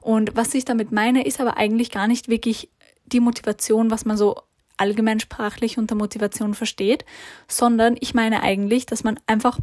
Und 0.00 0.36
was 0.36 0.54
ich 0.54 0.64
damit 0.64 0.92
meine, 0.92 1.24
ist 1.24 1.40
aber 1.40 1.56
eigentlich 1.56 1.90
gar 1.90 2.08
nicht 2.08 2.28
wirklich 2.28 2.70
die 3.06 3.20
Motivation, 3.20 3.90
was 3.90 4.04
man 4.04 4.16
so 4.16 4.36
allgemeinsprachlich 4.76 5.78
unter 5.78 5.94
Motivation 5.94 6.54
versteht, 6.54 7.04
sondern 7.48 7.96
ich 8.00 8.14
meine 8.14 8.42
eigentlich, 8.42 8.86
dass 8.86 9.04
man 9.04 9.18
einfach 9.26 9.58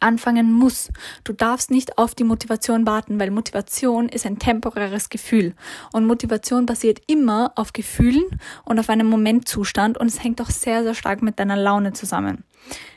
anfangen 0.00 0.52
muss. 0.52 0.90
Du 1.24 1.32
darfst 1.32 1.70
nicht 1.70 1.98
auf 1.98 2.14
die 2.14 2.24
Motivation 2.24 2.86
warten, 2.86 3.20
weil 3.20 3.30
Motivation 3.30 4.08
ist 4.08 4.26
ein 4.26 4.38
temporäres 4.38 5.08
Gefühl. 5.08 5.54
Und 5.92 6.06
Motivation 6.06 6.66
basiert 6.66 7.00
immer 7.06 7.52
auf 7.56 7.72
Gefühlen 7.72 8.24
und 8.64 8.78
auf 8.78 8.88
einem 8.88 9.08
Momentzustand 9.08 9.98
und 9.98 10.06
es 10.06 10.22
hängt 10.22 10.40
auch 10.40 10.50
sehr, 10.50 10.82
sehr 10.82 10.94
stark 10.94 11.22
mit 11.22 11.38
deiner 11.38 11.56
Laune 11.56 11.92
zusammen. 11.92 12.44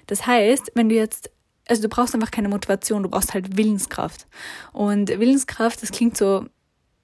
Das 0.08 0.26
heißt, 0.26 0.72
wenn 0.76 0.90
du 0.90 0.96
jetzt 0.96 1.30
also 1.68 1.82
du 1.82 1.88
brauchst 1.88 2.14
einfach 2.14 2.32
keine 2.32 2.50
Motivation, 2.50 3.04
du 3.04 3.10
brauchst 3.10 3.34
halt 3.34 3.56
Willenskraft. 3.56 4.28
Und 4.74 5.08
Willenskraft, 5.08 5.82
das 5.82 5.92
klingt 5.92 6.18
so, 6.18 6.46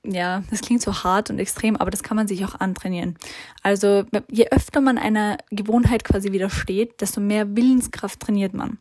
ja, 0.04 0.44
das 0.50 0.62
klingt 0.62 0.82
so 0.82 1.04
hart 1.04 1.30
und 1.30 1.40
extrem, 1.40 1.76
aber 1.76 1.92
das 1.92 2.04
kann 2.04 2.18
man 2.18 2.28
sich 2.28 2.46
auch 2.46 2.56
antrainieren. 2.60 3.18
Also 3.64 4.06
je 4.30 4.48
öfter 4.50 4.82
man 4.82 4.98
einer 4.98 5.38
Gewohnheit 5.52 6.04
quasi 6.04 6.32
widersteht, 6.32 7.02
desto 7.02 7.20
mehr 7.22 7.56
Willenskraft 7.56 8.20
trainiert 8.20 8.54
man. 8.54 8.78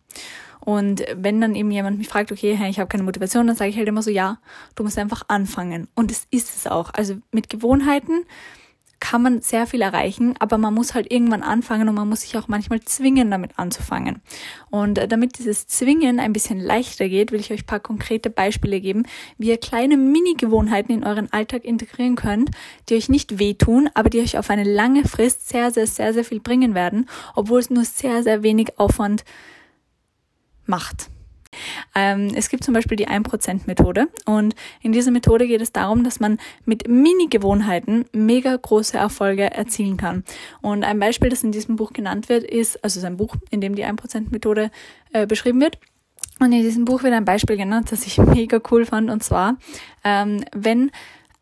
Und 0.60 1.02
wenn 1.16 1.40
dann 1.40 1.54
eben 1.54 1.70
jemand 1.70 1.98
mich 1.98 2.08
fragt, 2.08 2.30
okay, 2.30 2.58
ich 2.68 2.78
habe 2.78 2.88
keine 2.88 3.02
Motivation, 3.02 3.46
dann 3.46 3.56
sage 3.56 3.70
ich 3.70 3.76
halt 3.76 3.88
immer 3.88 4.02
so, 4.02 4.10
ja, 4.10 4.38
du 4.74 4.82
musst 4.82 4.98
einfach 4.98 5.22
anfangen. 5.28 5.88
Und 5.94 6.10
es 6.10 6.26
ist 6.30 6.54
es 6.54 6.66
auch. 6.66 6.90
Also 6.92 7.16
mit 7.32 7.48
Gewohnheiten 7.48 8.24
kann 9.00 9.22
man 9.22 9.40
sehr 9.40 9.66
viel 9.66 9.80
erreichen, 9.80 10.34
aber 10.38 10.58
man 10.58 10.74
muss 10.74 10.94
halt 10.94 11.10
irgendwann 11.10 11.42
anfangen 11.42 11.88
und 11.88 11.94
man 11.94 12.08
muss 12.08 12.22
sich 12.22 12.36
auch 12.36 12.48
manchmal 12.48 12.80
zwingen, 12.80 13.30
damit 13.30 13.58
anzufangen. 13.58 14.20
Und 14.70 15.00
damit 15.10 15.38
dieses 15.38 15.66
Zwingen 15.66 16.20
ein 16.20 16.32
bisschen 16.32 16.58
leichter 16.60 17.08
geht, 17.08 17.32
will 17.32 17.40
ich 17.40 17.52
euch 17.52 17.66
paar 17.66 17.80
konkrete 17.80 18.30
Beispiele 18.30 18.80
geben, 18.80 19.04
wie 19.36 19.48
ihr 19.48 19.58
kleine 19.58 19.96
Mini-Gewohnheiten 19.96 20.92
in 20.92 21.04
euren 21.04 21.32
Alltag 21.32 21.64
integrieren 21.64 22.16
könnt, 22.16 22.50
die 22.88 22.94
euch 22.96 23.08
nicht 23.08 23.38
wehtun, 23.38 23.88
aber 23.94 24.10
die 24.10 24.20
euch 24.20 24.38
auf 24.38 24.50
eine 24.50 24.64
lange 24.64 25.04
Frist 25.04 25.48
sehr, 25.48 25.70
sehr, 25.70 25.86
sehr, 25.86 26.12
sehr 26.12 26.24
viel 26.24 26.40
bringen 26.40 26.74
werden, 26.74 27.06
obwohl 27.34 27.60
es 27.60 27.70
nur 27.70 27.84
sehr, 27.84 28.22
sehr 28.22 28.42
wenig 28.42 28.78
Aufwand 28.78 29.24
macht. 30.66 31.08
Ähm, 31.94 32.32
es 32.34 32.48
gibt 32.48 32.64
zum 32.64 32.74
Beispiel 32.74 32.96
die 32.96 33.08
1%-Methode 33.08 34.08
und 34.26 34.54
in 34.82 34.92
dieser 34.92 35.10
Methode 35.10 35.46
geht 35.46 35.60
es 35.60 35.72
darum, 35.72 36.04
dass 36.04 36.20
man 36.20 36.38
mit 36.64 36.88
Mini-Gewohnheiten 36.88 38.04
mega 38.12 38.54
große 38.54 38.96
Erfolge 38.96 39.50
erzielen 39.50 39.96
kann. 39.96 40.24
Und 40.60 40.84
ein 40.84 40.98
Beispiel, 40.98 41.30
das 41.30 41.42
in 41.42 41.52
diesem 41.52 41.76
Buch 41.76 41.92
genannt 41.92 42.28
wird, 42.28 42.44
ist, 42.44 42.82
also 42.84 42.98
es 42.98 43.02
ist 43.02 43.04
ein 43.04 43.16
Buch, 43.16 43.34
in 43.50 43.60
dem 43.60 43.74
die 43.74 43.84
1%-Methode 43.84 44.70
äh, 45.12 45.26
beschrieben 45.26 45.60
wird. 45.60 45.78
Und 46.40 46.52
in 46.52 46.62
diesem 46.62 46.84
Buch 46.84 47.02
wird 47.02 47.14
ein 47.14 47.24
Beispiel 47.24 47.56
genannt, 47.56 47.90
das 47.90 48.06
ich 48.06 48.18
mega 48.18 48.60
cool 48.70 48.84
fand, 48.84 49.10
und 49.10 49.22
zwar, 49.22 49.56
ähm, 50.04 50.44
wenn 50.54 50.90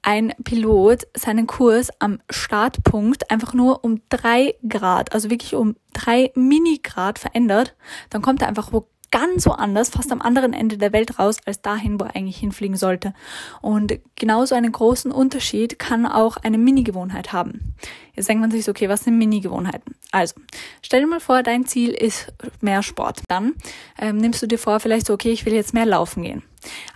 ein 0.02 0.32
Pilot 0.44 1.08
seinen 1.16 1.48
Kurs 1.48 1.90
am 1.98 2.20
Startpunkt 2.30 3.28
einfach 3.28 3.54
nur 3.54 3.84
um 3.84 4.00
drei 4.08 4.54
Grad, 4.66 5.12
also 5.12 5.30
wirklich 5.30 5.56
um 5.56 5.75
drei 5.92 6.30
Minigrad 6.36 7.18
verändert, 7.18 7.75
dann 8.08 8.22
kommt 8.22 8.40
er 8.40 8.46
einfach 8.46 8.72
wo 8.72 8.86
ganz 9.16 9.46
woanders, 9.46 9.88
fast 9.88 10.12
am 10.12 10.20
anderen 10.20 10.52
Ende 10.52 10.76
der 10.76 10.92
Welt 10.92 11.18
raus, 11.18 11.38
als 11.46 11.62
dahin, 11.62 11.99
wo 11.99 12.04
er 12.04 12.14
eigentlich 12.14 12.37
hinfliegen 12.37 12.76
sollte. 12.76 13.14
Und 13.62 13.99
genauso 14.14 14.54
einen 14.54 14.70
großen 14.70 15.11
Unterschied 15.11 15.78
kann 15.78 16.04
auch 16.04 16.37
eine 16.37 16.58
Mini-Gewohnheit 16.58 17.32
haben. 17.32 17.75
Jetzt 18.14 18.28
denkt 18.28 18.42
man 18.42 18.50
sich 18.50 18.64
so, 18.64 18.73
okay, 18.73 18.90
was 18.90 19.04
sind 19.04 19.16
Mini-Gewohnheiten? 19.16 19.94
Also, 20.12 20.35
stell 20.82 21.00
dir 21.00 21.06
mal 21.06 21.20
vor, 21.20 21.42
dein 21.42 21.64
Ziel 21.64 21.92
ist 21.92 22.30
mehr 22.61 22.82
Sport. 22.82 23.23
Dann 23.28 23.54
ähm, 23.99 24.18
nimmst 24.18 24.42
du 24.42 24.46
dir 24.46 24.58
vor, 24.58 24.80
vielleicht 24.80 25.06
so, 25.06 25.14
okay, 25.14 25.32
ich 25.32 25.46
will 25.46 25.54
jetzt 25.54 25.73
mehr 25.73 25.87
laufen 25.87 26.23
gehen. 26.23 26.42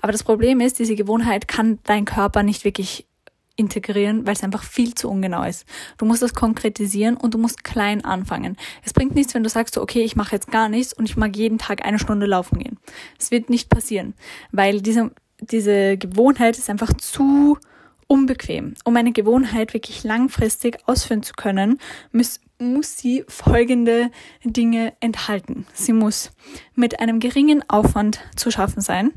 Aber 0.03 0.13
das 0.13 0.23
Problem 0.23 0.61
ist, 0.61 0.79
diese 0.79 0.97
Gewohnheit 0.97 1.49
kann 1.49 1.79
dein 1.85 2.05
Körper 2.05 2.43
nicht 2.43 2.65
wirklich 2.65 3.07
integrieren, 3.61 4.27
weil 4.27 4.33
es 4.33 4.43
einfach 4.43 4.65
viel 4.65 4.95
zu 4.95 5.09
ungenau 5.09 5.45
ist. 5.45 5.67
Du 5.99 6.07
musst 6.07 6.23
das 6.23 6.35
konkretisieren 6.35 7.17
und 7.17 7.35
du 7.35 7.39
musst 7.39 7.63
klein 7.63 8.05
anfangen. 8.05 8.57
Es 8.85 8.93
bringt 8.93 9.15
nichts, 9.15 9.35
wenn 9.35 9.45
du 9.45 9.51
sagst, 9.51 9.79
okay, 9.79 10.03
ich 10.03 10.17
mache 10.17 10.35
jetzt 10.35 10.51
gar 10.51 10.69
nichts 10.69 10.93
und 10.93 11.05
ich 11.05 11.17
mag 11.17 11.37
jeden 11.37 11.59
Tag 11.59 11.85
eine 11.85 11.99
Stunde 11.99 12.27
laufen 12.27 12.59
gehen. 12.59 12.79
Es 13.19 13.31
wird 13.31 13.51
nicht 13.51 13.69
passieren, 13.69 14.15
weil 14.51 14.81
diese, 14.81 15.13
diese 15.41 15.97
Gewohnheit 15.99 16.59
ist 16.59 16.71
einfach 16.71 16.93
zu 16.95 17.59
unbequem. 18.11 18.75
Um 18.85 18.97
eine 18.97 19.13
Gewohnheit 19.13 19.73
wirklich 19.73 20.03
langfristig 20.03 20.79
ausführen 20.87 21.23
zu 21.23 21.33
können, 21.35 21.79
muss, 22.11 22.41
muss 22.59 22.97
sie 22.97 23.25
folgende 23.29 24.11
Dinge 24.43 24.95
enthalten. 24.99 25.65
Sie 25.75 25.93
muss 25.93 26.33
mit 26.75 26.99
einem 26.99 27.21
geringen 27.21 27.63
Aufwand 27.69 28.19
zu 28.35 28.51
schaffen 28.51 28.81
sein. 28.81 29.13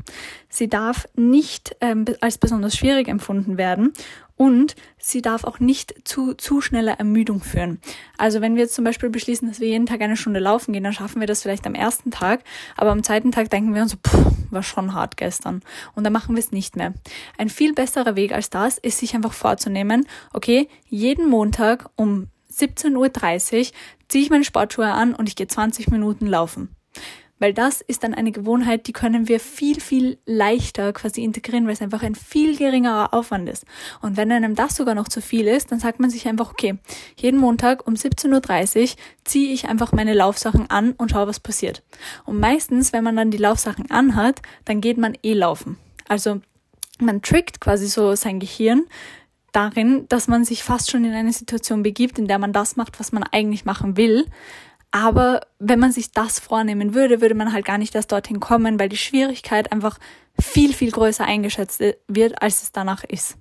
Sie 0.47 0.67
darf 0.67 1.09
nicht 1.15 1.75
ähm, 1.81 2.05
als 2.21 2.38
besonders 2.38 2.77
schwierig 2.77 3.07
empfunden 3.07 3.57
werden 3.57 3.93
und 4.36 4.75
sie 4.98 5.22
darf 5.22 5.44
auch 5.44 5.60
nicht 5.60 6.08
zu 6.08 6.34
zu 6.34 6.62
schneller 6.62 6.94
Ermüdung 6.94 7.42
führen. 7.42 7.80
Also 8.18 8.42
wenn 8.42 8.56
wir 8.56 8.63
jetzt 8.63 8.75
zum 8.75 8.86
Beispiel 8.86 9.10
beschließen, 9.10 9.48
dass 9.48 9.60
wir 9.60 9.68
jeden 9.68 9.86
Tag 9.86 10.02
eine 10.02 10.18
Stunde 10.18 10.40
laufen 10.40 10.74
gehen, 10.74 10.84
dann 10.84 10.94
schaffen 10.94 11.20
wir 11.20 11.28
das 11.28 11.42
vielleicht 11.42 11.66
am 11.68 11.75
ersten 11.75 12.12
Tag, 12.12 12.44
aber 12.75 12.92
am 12.92 13.04
zweiten 13.04 13.32
Tag 13.32 13.50
denken 13.50 13.74
wir 13.74 13.82
uns 13.82 13.92
so, 13.92 13.98
puh, 14.02 14.32
war 14.50 14.63
schon 14.63 14.94
hart 14.94 15.18
gestern 15.18 15.62
und 15.96 16.04
dann 16.04 16.13
machen 16.13 16.36
wir 16.36 16.40
es 16.40 16.52
nicht 16.52 16.75
mehr. 16.75 16.94
Ein 17.38 17.50
viel 17.50 17.74
besserer 17.74 18.16
Weg 18.16 18.34
als 18.34 18.50
das 18.50 18.78
ist, 18.78 19.00
sich 19.00 19.16
einfach 19.16 19.34
vorzunehmen, 19.34 20.08
okay, 20.34 20.68
jeden 20.88 21.30
Montag 21.30 21.90
um 21.96 22.28
17.30 22.52 22.96
Uhr 22.96 23.66
ziehe 24.08 24.24
ich 24.24 24.30
meine 24.30 24.44
Sportschuhe 24.44 24.92
an 24.92 25.16
und 25.16 25.28
ich 25.28 25.36
gehe 25.36 25.48
20 25.48 25.90
Minuten 25.90 26.28
laufen 26.28 26.75
weil 27.40 27.54
das 27.54 27.82
ist 27.82 28.04
dann 28.04 28.13
eine 28.13 28.32
Gewohnheit, 28.32 28.88
die 28.88 28.94
können 28.94 29.28
wir 29.28 29.40
viel, 29.40 29.80
viel 29.80 30.18
leichter 30.25 30.94
quasi 30.94 31.24
integrieren, 31.24 31.66
weil 31.66 31.74
es 31.74 31.82
einfach 31.82 32.04
ein 32.04 32.16
viel 32.16 32.58
geringerer 32.58 33.13
Aufwand 33.13 33.50
ist. 33.50 33.66
Und 34.02 34.18
wenn 34.18 34.32
einem 34.32 34.56
das 34.56 34.75
sogar 34.75 34.96
noch 34.96 35.08
zu 35.08 35.22
viel 35.22 35.48
ist, 35.48 35.72
dann 35.72 35.80
sagt 35.80 36.00
man 36.00 36.10
sich 36.10 36.28
einfach, 36.28 36.52
okay, 36.52 36.78
jeden 37.18 37.40
Montag 37.40 37.86
um 37.88 37.96
17.30 37.96 38.82
Uhr 38.82 38.90
ziehe 39.24 39.54
ich 39.54 39.68
einfach 39.68 39.92
meine 39.92 40.13
Laufsachen 40.13 40.70
an 40.70 40.94
und 40.94 41.12
schaue, 41.12 41.28
was 41.28 41.40
passiert. 41.40 41.84
Und 42.25 42.40
meistens, 42.40 42.94
wenn 42.94 43.04
man 43.04 43.16
dann 43.16 43.32
die 43.32 43.38
Laufsachen 43.38 43.92
anhat, 43.92 44.42
dann 44.66 44.82
geht 44.82 44.98
man 44.98 45.18
eh 45.24 45.34
laufen. 45.34 45.78
Also 46.08 46.42
man 47.00 47.22
trickt 47.22 47.60
quasi 47.60 47.88
so 47.88 48.16
sein 48.16 48.40
Gehirn, 48.40 48.86
darin, 49.54 50.08
dass 50.10 50.28
man 50.28 50.44
sich 50.44 50.63
fast 50.63 50.92
schon 50.92 51.06
in 51.06 51.13
eine 51.13 51.32
Situation 51.32 51.84
begibt, 51.84 52.20
in 52.20 52.28
der 52.28 52.40
man 52.40 52.52
das 52.52 52.75
macht, 52.75 53.00
was 53.00 53.13
man 53.13 53.24
eigentlich 53.24 53.63
machen 53.63 53.96
will, 53.96 54.25
aber 54.93 55.41
wenn 55.57 55.79
man 55.79 55.91
sich 55.91 56.12
das 56.12 56.39
vornehmen 56.39 56.93
würde, 56.93 57.19
würde 57.19 57.33
man 57.33 57.51
halt 57.51 57.65
gar 57.65 57.79
nicht 57.79 57.95
erst 57.95 58.12
dorthin 58.12 58.39
kommen, 58.39 58.79
weil 58.79 58.89
die 58.89 58.97
Schwierigkeit 58.97 59.71
einfach 59.71 59.97
viel, 60.39 60.71
viel 60.71 60.91
größer 60.91 61.25
eingeschätzt 61.25 61.81
wird, 62.07 62.41
als 62.43 62.62
es 62.62 62.71
danach 62.71 63.03
ist. 63.03 63.35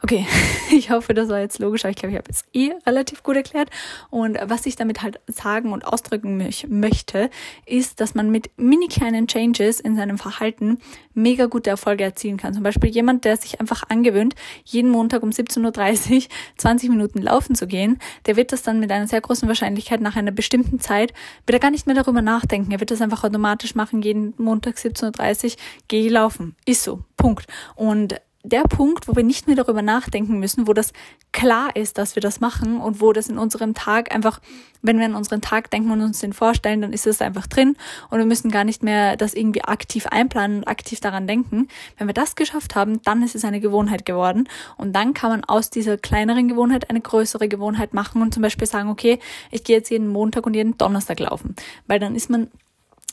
Okay, 0.00 0.24
ich 0.70 0.90
hoffe, 0.90 1.12
das 1.12 1.28
war 1.28 1.40
jetzt 1.40 1.58
logisch, 1.58 1.84
aber 1.84 1.90
ich 1.90 1.96
glaube, 1.96 2.12
ich 2.12 2.18
habe 2.18 2.30
es 2.30 2.44
eh 2.52 2.72
relativ 2.86 3.24
gut 3.24 3.34
erklärt. 3.34 3.68
Und 4.10 4.38
was 4.44 4.64
ich 4.66 4.76
damit 4.76 5.02
halt 5.02 5.18
sagen 5.26 5.72
und 5.72 5.84
ausdrücken 5.84 6.48
möchte, 6.68 7.30
ist, 7.66 8.00
dass 8.00 8.14
man 8.14 8.30
mit 8.30 8.50
mini 8.56 8.86
kleinen 8.86 9.26
Changes 9.26 9.80
in 9.80 9.96
seinem 9.96 10.16
Verhalten 10.16 10.78
mega 11.14 11.46
gute 11.46 11.70
Erfolge 11.70 12.04
erzielen 12.04 12.36
kann. 12.36 12.54
Zum 12.54 12.62
Beispiel 12.62 12.90
jemand, 12.90 13.24
der 13.24 13.36
sich 13.36 13.60
einfach 13.60 13.82
angewöhnt, 13.88 14.36
jeden 14.64 14.90
Montag 14.90 15.24
um 15.24 15.30
17.30 15.30 16.14
Uhr 16.14 16.22
20 16.58 16.90
Minuten 16.90 17.20
laufen 17.20 17.56
zu 17.56 17.66
gehen, 17.66 17.98
der 18.26 18.36
wird 18.36 18.52
das 18.52 18.62
dann 18.62 18.78
mit 18.78 18.92
einer 18.92 19.08
sehr 19.08 19.20
großen 19.20 19.48
Wahrscheinlichkeit 19.48 20.00
nach 20.00 20.14
einer 20.14 20.30
bestimmten 20.30 20.78
Zeit 20.78 21.12
wieder 21.44 21.58
gar 21.58 21.72
nicht 21.72 21.88
mehr 21.88 21.96
darüber 21.96 22.22
nachdenken. 22.22 22.70
Er 22.70 22.78
wird 22.78 22.92
das 22.92 23.02
einfach 23.02 23.24
automatisch 23.24 23.74
machen, 23.74 24.00
jeden 24.02 24.32
Montag 24.38 24.76
17.30 24.76 25.44
Uhr 25.44 25.52
gehe 25.88 26.08
laufen. 26.08 26.54
Ist 26.64 26.84
so. 26.84 27.00
Punkt. 27.16 27.48
Und 27.74 28.14
der 28.44 28.62
Punkt, 28.62 29.08
wo 29.08 29.16
wir 29.16 29.24
nicht 29.24 29.48
mehr 29.48 29.56
darüber 29.56 29.82
nachdenken 29.82 30.38
müssen, 30.38 30.68
wo 30.68 30.72
das 30.72 30.92
klar 31.32 31.74
ist, 31.74 31.98
dass 31.98 32.14
wir 32.14 32.20
das 32.20 32.40
machen 32.40 32.80
und 32.80 33.00
wo 33.00 33.12
das 33.12 33.28
in 33.28 33.36
unserem 33.36 33.74
Tag 33.74 34.14
einfach, 34.14 34.40
wenn 34.80 34.98
wir 34.98 35.06
an 35.06 35.16
unseren 35.16 35.40
Tag 35.40 35.70
denken 35.70 35.90
und 35.90 36.00
uns 36.00 36.20
den 36.20 36.32
vorstellen, 36.32 36.80
dann 36.80 36.92
ist 36.92 37.06
es 37.06 37.20
einfach 37.20 37.48
drin 37.48 37.76
und 38.10 38.18
wir 38.18 38.24
müssen 38.24 38.50
gar 38.50 38.62
nicht 38.62 38.84
mehr 38.84 39.16
das 39.16 39.34
irgendwie 39.34 39.64
aktiv 39.64 40.06
einplanen 40.06 40.58
und 40.58 40.68
aktiv 40.68 41.00
daran 41.00 41.26
denken. 41.26 41.66
Wenn 41.96 42.06
wir 42.06 42.14
das 42.14 42.36
geschafft 42.36 42.76
haben, 42.76 43.02
dann 43.02 43.24
ist 43.24 43.34
es 43.34 43.44
eine 43.44 43.60
Gewohnheit 43.60 44.06
geworden 44.06 44.48
und 44.76 44.92
dann 44.94 45.14
kann 45.14 45.30
man 45.30 45.44
aus 45.44 45.70
dieser 45.70 45.98
kleineren 45.98 46.46
Gewohnheit 46.46 46.90
eine 46.90 47.00
größere 47.00 47.48
Gewohnheit 47.48 47.92
machen 47.92 48.22
und 48.22 48.32
zum 48.32 48.42
Beispiel 48.42 48.68
sagen, 48.68 48.88
okay, 48.88 49.18
ich 49.50 49.64
gehe 49.64 49.76
jetzt 49.76 49.90
jeden 49.90 50.08
Montag 50.08 50.46
und 50.46 50.54
jeden 50.54 50.78
Donnerstag 50.78 51.18
laufen, 51.18 51.56
weil 51.88 51.98
dann 51.98 52.14
ist 52.14 52.30
man 52.30 52.48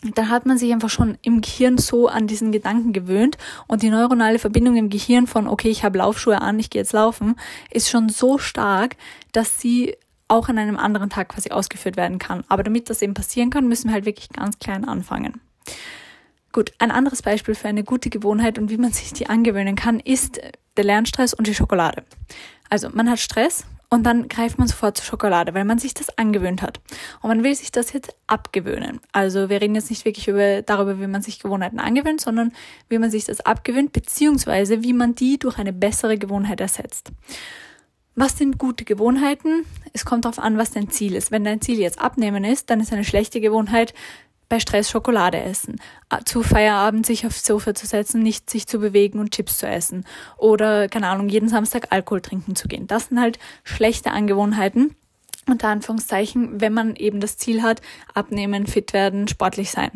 dann 0.01 0.29
hat 0.29 0.45
man 0.45 0.57
sich 0.57 0.71
einfach 0.71 0.89
schon 0.89 1.17
im 1.21 1.41
Gehirn 1.41 1.77
so 1.77 2.07
an 2.07 2.27
diesen 2.27 2.51
Gedanken 2.51 2.93
gewöhnt 2.93 3.37
und 3.67 3.81
die 3.81 3.89
neuronale 3.89 4.39
Verbindung 4.39 4.75
im 4.75 4.89
Gehirn 4.89 5.25
von, 5.25 5.47
okay, 5.47 5.69
ich 5.69 5.83
habe 5.83 5.97
Laufschuhe 5.97 6.41
an, 6.41 6.59
ich 6.59 6.69
gehe 6.69 6.81
jetzt 6.81 6.93
laufen, 6.93 7.35
ist 7.71 7.89
schon 7.89 8.09
so 8.09 8.37
stark, 8.37 8.97
dass 9.31 9.59
sie 9.59 9.95
auch 10.27 10.49
an 10.49 10.57
einem 10.57 10.77
anderen 10.77 11.09
Tag 11.09 11.29
quasi 11.29 11.51
ausgeführt 11.51 11.97
werden 11.97 12.19
kann. 12.19 12.43
Aber 12.49 12.63
damit 12.63 12.89
das 12.89 13.01
eben 13.01 13.13
passieren 13.13 13.49
kann, 13.49 13.67
müssen 13.67 13.89
wir 13.89 13.93
halt 13.93 14.05
wirklich 14.05 14.29
ganz 14.29 14.59
klein 14.59 14.85
anfangen. 14.85 15.39
Gut, 16.51 16.71
ein 16.79 16.91
anderes 16.91 17.21
Beispiel 17.21 17.53
für 17.53 17.67
eine 17.67 17.83
gute 17.83 18.09
Gewohnheit 18.09 18.57
und 18.57 18.69
wie 18.69 18.77
man 18.77 18.91
sich 18.91 19.13
die 19.13 19.27
angewöhnen 19.27 19.75
kann, 19.75 19.99
ist 19.99 20.39
der 20.77 20.83
Lernstress 20.83 21.33
und 21.33 21.47
die 21.47 21.55
Schokolade. 21.55 22.03
Also 22.69 22.89
man 22.89 23.09
hat 23.09 23.19
Stress, 23.19 23.65
und 23.89 24.03
dann 24.03 24.27
greift 24.27 24.57
man 24.57 24.67
sofort 24.67 24.97
zur 24.97 25.05
Schokolade, 25.05 25.53
weil 25.53 25.65
man 25.65 25.79
sich 25.79 25.93
das 25.93 26.17
angewöhnt 26.17 26.61
hat. 26.61 26.79
Und 27.21 27.29
man 27.29 27.43
will 27.43 27.55
sich 27.55 27.71
das 27.71 27.93
jetzt 27.93 28.15
abgewöhnen. 28.27 28.99
Also 29.11 29.49
wir 29.49 29.61
reden 29.61 29.75
jetzt 29.75 29.89
nicht 29.89 30.05
wirklich 30.05 30.27
über, 30.27 30.61
darüber, 30.61 30.99
wie 30.99 31.07
man 31.07 31.21
sich 31.21 31.39
Gewohnheiten 31.39 31.79
angewöhnt, 31.79 32.21
sondern 32.21 32.51
wie 32.89 32.97
man 32.97 33.11
sich 33.11 33.25
das 33.25 33.41
abgewöhnt, 33.41 33.93
beziehungsweise 33.93 34.83
wie 34.83 34.93
man 34.93 35.15
die 35.15 35.37
durch 35.37 35.57
eine 35.57 35.73
bessere 35.73 36.17
Gewohnheit 36.17 36.61
ersetzt. 36.61 37.11
Was 38.17 38.37
sind 38.37 38.57
gute 38.57 38.85
Gewohnheiten? 38.85 39.65
Es 39.91 40.05
kommt 40.05 40.23
darauf 40.23 40.39
an, 40.39 40.57
was 40.57 40.71
dein 40.71 40.89
Ziel 40.89 41.15
ist. 41.15 41.31
Wenn 41.31 41.43
dein 41.43 41.59
Ziel 41.59 41.79
jetzt 41.79 41.99
abnehmen 41.99 42.45
ist, 42.45 42.69
dann 42.69 42.79
ist 42.79 42.93
eine 42.93 43.03
schlechte 43.03 43.41
Gewohnheit, 43.41 43.93
bei 44.55 44.59
Stress 44.61 44.89
Schokolade 44.89 45.37
essen, 45.41 45.81
zu 46.23 46.41
Feierabend 46.41 47.05
sich 47.05 47.27
aufs 47.27 47.45
Sofa 47.45 47.75
zu 47.75 47.85
setzen, 47.85 48.23
nicht 48.23 48.49
sich 48.49 48.67
zu 48.67 48.79
bewegen 48.79 49.19
und 49.19 49.31
Chips 49.31 49.57
zu 49.57 49.67
essen 49.67 50.05
oder, 50.37 50.87
keine 50.87 51.09
Ahnung, 51.09 51.27
jeden 51.27 51.49
Samstag 51.49 51.87
Alkohol 51.89 52.21
trinken 52.21 52.55
zu 52.55 52.69
gehen. 52.69 52.87
Das 52.87 53.07
sind 53.07 53.19
halt 53.19 53.37
schlechte 53.65 54.11
Angewohnheiten, 54.11 54.95
unter 55.45 55.67
Anführungszeichen, 55.67 56.61
wenn 56.61 56.71
man 56.71 56.95
eben 56.95 57.19
das 57.19 57.37
Ziel 57.37 57.63
hat, 57.63 57.81
abnehmen, 58.13 58.65
fit 58.65 58.93
werden, 58.93 59.27
sportlich 59.27 59.71
sein. 59.71 59.91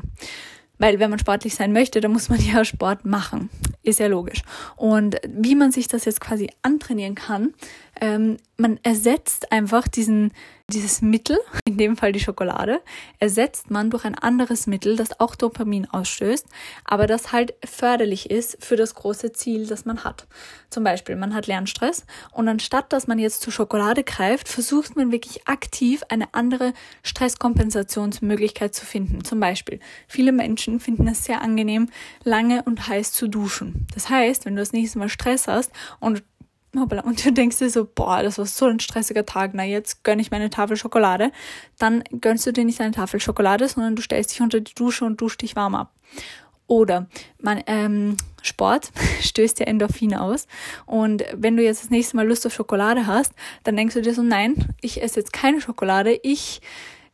Weil 0.78 1.00
wenn 1.00 1.10
man 1.10 1.20
sportlich 1.20 1.56
sein 1.56 1.72
möchte, 1.72 2.02
dann 2.02 2.12
muss 2.12 2.28
man 2.28 2.42
ja 2.46 2.66
Sport 2.66 3.06
machen. 3.06 3.50
Ist 3.82 4.00
ja 4.00 4.08
logisch. 4.08 4.42
Und 4.76 5.16
wie 5.26 5.56
man 5.56 5.72
sich 5.72 5.88
das 5.88 6.04
jetzt 6.04 6.20
quasi 6.20 6.50
antrainieren 6.64 7.16
kann, 7.16 7.54
ähm, 8.02 8.36
man 8.58 8.78
ersetzt 8.84 9.54
einfach 9.54 9.88
diesen, 9.88 10.34
dieses 10.70 11.02
Mittel, 11.02 11.38
in 11.66 11.78
dem 11.78 11.98
Fall 11.98 12.12
die 12.12 12.20
Schokolade, 12.20 12.82
ersetzt 13.20 13.70
man 13.70 13.90
durch 13.90 14.06
ein 14.06 14.16
anderes 14.16 14.68
Mittel, 14.68 14.96
das 14.96 15.20
auch 15.20 15.36
Dopamin 15.36 15.88
ausstößt, 15.90 16.46
aber 16.86 17.08
das 17.08 17.32
halt 17.32 17.54
förderlich 17.66 18.30
ist 18.30 18.64
für 18.64 18.76
das 18.76 18.96
große 18.96 19.34
Ziel, 19.34 19.68
das 19.68 19.86
man 19.86 20.04
hat. 20.04 20.28
Zum 20.70 20.84
Beispiel, 20.84 21.16
man 21.16 21.34
hat 21.34 21.48
Lernstress 21.48 22.06
und 22.32 22.48
anstatt 22.48 22.94
dass 22.94 23.08
man 23.08 23.20
jetzt 23.20 23.42
zur 23.42 23.52
Schokolade 23.52 24.04
greift, 24.04 24.48
versucht 24.48 24.96
man 24.96 25.12
wirklich 25.12 25.48
aktiv 25.48 26.04
eine 26.10 26.34
andere 26.34 26.74
Stresskompensationsmöglichkeit 27.04 28.74
zu 28.76 28.86
finden. 28.86 29.24
Zum 29.24 29.40
Beispiel, 29.40 29.80
viele 30.08 30.32
Menschen 30.32 30.80
finden 30.80 31.08
es 31.08 31.26
sehr 31.26 31.42
angenehm, 31.42 31.90
lange 32.24 32.64
und 32.64 32.88
heiß 32.88 33.12
zu 33.12 33.28
duschen. 33.28 33.88
Das 33.94 34.10
heißt, 34.10 34.46
wenn 34.46 34.56
du 34.56 34.62
das 34.62 34.74
nächste 34.74 35.00
Mal 35.00 35.10
Stress 35.10 35.48
hast 35.48 35.72
und 36.00 36.24
und 36.74 37.26
du 37.26 37.32
denkst 37.32 37.58
dir 37.58 37.70
so, 37.70 37.86
boah, 37.86 38.22
das 38.22 38.38
war 38.38 38.46
so 38.46 38.66
ein 38.66 38.80
stressiger 38.80 39.26
Tag, 39.26 39.52
na 39.54 39.64
jetzt 39.64 40.04
gönn 40.04 40.20
ich 40.20 40.32
mir 40.32 40.38
eine 40.38 40.50
Tafel 40.50 40.78
Schokolade, 40.78 41.32
dann 41.78 42.04
gönnst 42.22 42.46
du 42.46 42.54
dir 42.54 42.66
nicht 42.66 42.80
eine 42.82 42.92
Tafel 42.92 43.20
Schokolade, 43.20 43.68
sondern 43.68 43.96
du 43.96 44.02
stellst 44.02 44.32
dich 44.32 44.42
unter 44.42 44.60
die 44.60 44.76
Dusche 44.76 45.06
und 45.06 45.20
duschst 45.20 45.42
dich 45.42 45.56
warm 45.56 45.76
ab. 45.76 45.94
Oder 46.68 47.08
man, 47.42 47.64
ähm, 47.66 48.16
Sport 48.44 48.92
stößt 49.22 49.60
ja 49.60 49.66
Endorphine 49.66 50.22
aus. 50.22 50.48
Und 50.86 51.24
wenn 51.34 51.58
du 51.58 51.64
jetzt 51.64 51.84
das 51.84 51.90
nächste 51.90 52.16
Mal 52.16 52.28
Lust 52.28 52.46
auf 52.46 52.54
Schokolade 52.54 53.08
hast, 53.08 53.34
dann 53.64 53.76
denkst 53.76 53.96
du 53.96 54.02
dir 54.02 54.14
so, 54.14 54.22
nein, 54.22 54.74
ich 54.82 55.02
esse 55.02 55.20
jetzt 55.20 55.34
keine 55.34 55.62
Schokolade, 55.62 56.20
ich, 56.22 56.62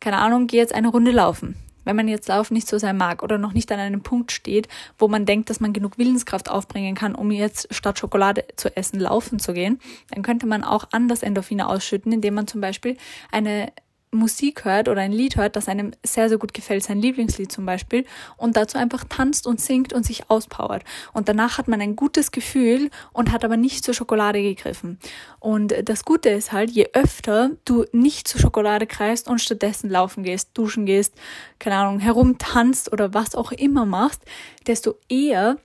keine 0.02 0.18
Ahnung, 0.18 0.48
gehe 0.48 0.60
jetzt 0.60 0.76
eine 0.76 0.90
Runde 0.90 1.12
laufen. 1.12 1.56
Wenn 1.86 1.96
man 1.96 2.08
jetzt 2.08 2.28
Laufen 2.28 2.54
nicht 2.54 2.68
so 2.68 2.78
sehr 2.78 2.94
mag 2.94 3.24
oder 3.24 3.38
noch 3.38 3.54
nicht 3.54 3.72
an 3.72 3.80
einem 3.80 4.02
Punkt 4.02 4.32
steht, 4.32 4.68
wo 4.98 5.08
man 5.08 5.26
denkt, 5.26 5.50
dass 5.50 5.60
man 5.60 5.72
genug 5.72 5.98
Willenskraft 5.98 6.52
aufbringen 6.52 6.96
kann, 6.96 7.16
um 7.16 7.32
jetzt 7.32 7.74
statt 7.74 8.00
Schokolade 8.00 8.44
zu 8.58 8.76
essen 8.76 9.00
laufen 9.00 9.40
zu 9.40 9.54
gehen, 9.54 9.80
dann 10.12 10.24
könnte 10.24 10.46
man 10.48 10.64
auch 10.64 10.86
anders 10.92 11.24
Endorphine 11.24 11.70
ausschütten, 11.70 12.12
indem 12.12 12.34
man 12.34 12.48
zum 12.48 12.60
Beispiel 12.60 12.98
eine 13.32 13.72
Musik 14.16 14.66
hört 14.66 14.90
oder 14.90 15.02
ein 15.02 15.12
Lied 15.12 15.36
hört, 15.36 15.56
das 15.56 15.68
einem 15.68 15.92
sehr, 16.04 16.30
sehr 16.30 16.38
gut 16.38 16.54
gefällt, 16.54 16.84
sein 16.84 17.02
Lieblingslied 17.02 17.52
zum 17.52 17.66
Beispiel, 17.66 18.06
und 18.38 18.58
dazu 18.58 18.78
einfach 18.78 19.04
tanzt 19.08 19.48
und 19.48 19.62
singt 19.62 19.94
und 19.94 20.06
sich 20.06 20.30
auspowert. 20.30 20.84
Und 21.14 21.30
danach 21.30 21.58
hat 21.58 21.68
man 21.68 21.82
ein 21.82 21.96
gutes 21.96 22.32
Gefühl 22.32 22.90
und 23.14 23.32
hat 23.32 23.46
aber 23.46 23.58
nicht 23.58 23.84
zur 23.84 23.94
Schokolade 23.94 24.42
gegriffen. 24.42 25.00
Und 25.40 25.74
das 25.84 26.06
Gute 26.06 26.30
ist 26.30 26.52
halt, 26.52 26.72
je 26.72 26.90
öfter 26.94 27.52
du 27.66 27.86
nicht 27.92 28.28
zur 28.28 28.42
Schokolade 28.42 28.88
greifst 28.88 29.28
und 29.28 29.40
stattdessen 29.40 29.90
laufen 29.90 30.24
gehst, 30.24 30.50
duschen 30.54 30.86
gehst, 30.86 31.14
keine 31.60 31.78
Ahnung, 31.78 32.00
herumtanzt 32.00 32.92
oder 32.92 33.14
was 33.14 33.36
auch 33.36 33.52
immer 33.52 33.86
machst, 33.86 34.24
desto 34.66 34.96
eher 35.10 35.58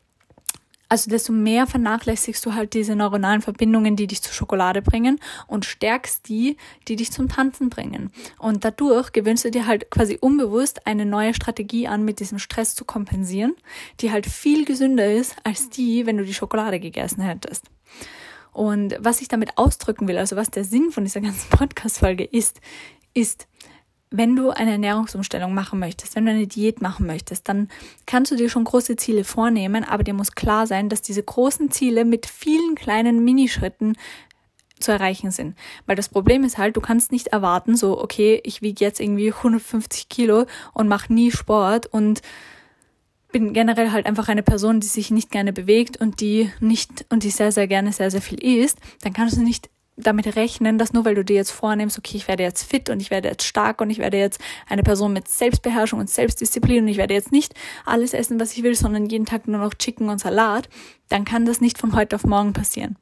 also 0.91 1.09
desto 1.09 1.33
mehr 1.33 1.69
vernachlässigst 1.69 2.45
du 2.45 2.55
halt 2.55 2.75
diese 2.75 2.97
neuronalen 2.97 3.43
Verbindungen, 3.43 3.95
die 3.95 4.09
dich 4.09 4.23
zur 4.23 4.33
Schokolade 4.33 4.83
bringen 4.83 5.21
und 5.47 5.65
stärkst 5.65 6.29
die, 6.29 6.57
die 6.89 6.97
dich 6.97 7.13
zum 7.13 7.29
Tanzen 7.29 7.71
bringen. 7.71 8.11
Und 8.39 8.65
dadurch 8.65 9.13
gewöhnst 9.13 9.45
du 9.45 9.53
dir 9.53 9.69
halt 9.69 9.89
quasi 9.93 10.19
unbewusst 10.21 10.89
eine 10.89 11.07
neue 11.07 11.33
Strategie 11.33 11.87
an, 11.87 12.05
mit 12.05 12.19
diesem 12.19 12.41
Stress 12.41 12.75
zu 12.75 12.85
kompensieren, 12.85 13.55
die 14.01 14.11
halt 14.11 14.27
viel 14.27 14.65
gesünder 14.65 15.13
ist 15.13 15.37
als 15.45 15.71
die, 15.71 16.07
wenn 16.07 16.17
du 16.17 16.25
die 16.25 16.35
Schokolade 16.35 16.81
gegessen 16.81 17.23
hättest. 17.23 17.67
Und 18.53 18.97
was 18.99 19.21
ich 19.21 19.29
damit 19.29 19.57
ausdrücken 19.59 20.09
will, 20.09 20.19
also 20.19 20.35
was 20.35 20.51
der 20.51 20.65
Sinn 20.65 20.91
von 20.91 21.05
dieser 21.05 21.21
ganzen 21.21 21.49
Podcast-Folge 21.57 22.25
ist, 22.25 22.61
ist, 23.15 23.47
wenn 24.11 24.35
du 24.35 24.51
eine 24.51 24.73
Ernährungsumstellung 24.73 25.55
machen 25.55 25.79
möchtest, 25.79 26.17
wenn 26.17 26.27
du 26.27 26.33
eine 26.33 26.47
Diät 26.47 26.83
machen 26.83 27.07
möchtest, 27.07 27.49
dann 27.49 27.69
kannst 28.07 28.33
du 28.33 28.37
dir 28.37 28.51
schon 28.51 28.65
große 28.65 28.97
Ziele 28.97 29.25
vornehmen, 29.25 29.85
aber 29.85 30.03
dir 30.03 30.15
muss 30.15 30.33
klar 30.33 30.67
sein, 30.67 30.89
dass 30.89 31.01
diese 31.01 31.23
großen 31.23 31.71
Ziele 31.71 32.05
mit 32.05 32.27
vielen 32.27 32.75
kleinen 32.75 33.25
Minischritten 33.25 33.97
zu 34.81 34.91
erreichen 34.91 35.31
sind. 35.31 35.57
Weil 35.87 35.95
das 35.95 36.09
Problem 36.09 36.43
ist 36.43 36.59
halt, 36.59 36.77
du 36.77 36.81
kannst 36.81 37.13
nicht 37.13 37.29
erwarten, 37.29 37.77
so, 37.77 38.01
okay, 38.03 38.41
ich 38.45 38.63
wiege 38.63 38.85
jetzt 38.85 38.99
irgendwie 38.99 39.33
150 39.33 40.09
Kilo 40.09 40.47
und 40.73 40.89
mache 40.89 41.13
nie 41.13 41.31
Sport 41.31 41.87
und 41.87 42.23
bin 43.31 43.53
generell 43.53 43.93
halt 43.93 44.07
einfach 44.07 44.29
eine 44.29 44.43
Person, 44.43 44.81
die 44.81 44.89
sich 44.89 45.13
nicht 45.13 45.31
gerne 45.31 45.53
bewegt 45.53 45.99
und 45.99 46.21
die 46.21 46.51
nicht 46.59 47.07
und 47.11 47.23
die 47.23 47.31
sehr, 47.31 47.53
sehr 47.53 47.69
gerne 47.69 47.93
sehr, 47.93 48.11
sehr 48.11 48.23
viel 48.23 48.43
isst, 48.43 48.79
dann 49.03 49.13
kannst 49.13 49.37
du 49.37 49.43
nicht 49.43 49.71
damit 50.01 50.37
rechnen, 50.37 50.79
dass 50.79 50.93
nur 50.93 51.05
weil 51.05 51.15
du 51.15 51.25
dir 51.25 51.37
jetzt 51.37 51.51
vornimmst, 51.51 51.99
okay, 51.99 52.17
ich 52.17 52.29
werde 52.29 52.43
jetzt 52.43 52.63
fit 52.63 52.91
und 52.91 53.01
ich 53.01 53.11
werde 53.11 53.29
jetzt 53.29 53.45
stark 53.45 53.81
und 53.81 53.91
ich 53.91 53.99
werde 53.99 54.19
jetzt 54.19 54.41
eine 54.69 54.83
Person 54.83 55.13
mit 55.13 55.29
Selbstbeherrschung 55.29 56.01
und 56.01 56.11
Selbstdisziplin 56.11 56.85
und 56.85 56.89
ich 56.89 56.97
werde 56.97 57.15
jetzt 57.15 57.33
nicht 57.33 57.55
alles 57.85 58.15
essen, 58.15 58.41
was 58.41 58.57
ich 58.57 58.63
will, 58.63 58.75
sondern 58.75 59.07
jeden 59.07 59.27
Tag 59.27 59.49
nur 59.49 59.61
noch 59.61 59.75
Chicken 59.75 60.09
und 60.09 60.19
Salat, 60.19 60.69
dann 61.09 61.25
kann 61.25 61.45
das 61.45 61.61
nicht 61.61 61.79
von 61.79 61.95
heute 61.95 62.17
auf 62.17 62.25
morgen 62.25 62.53
passieren. 62.53 62.97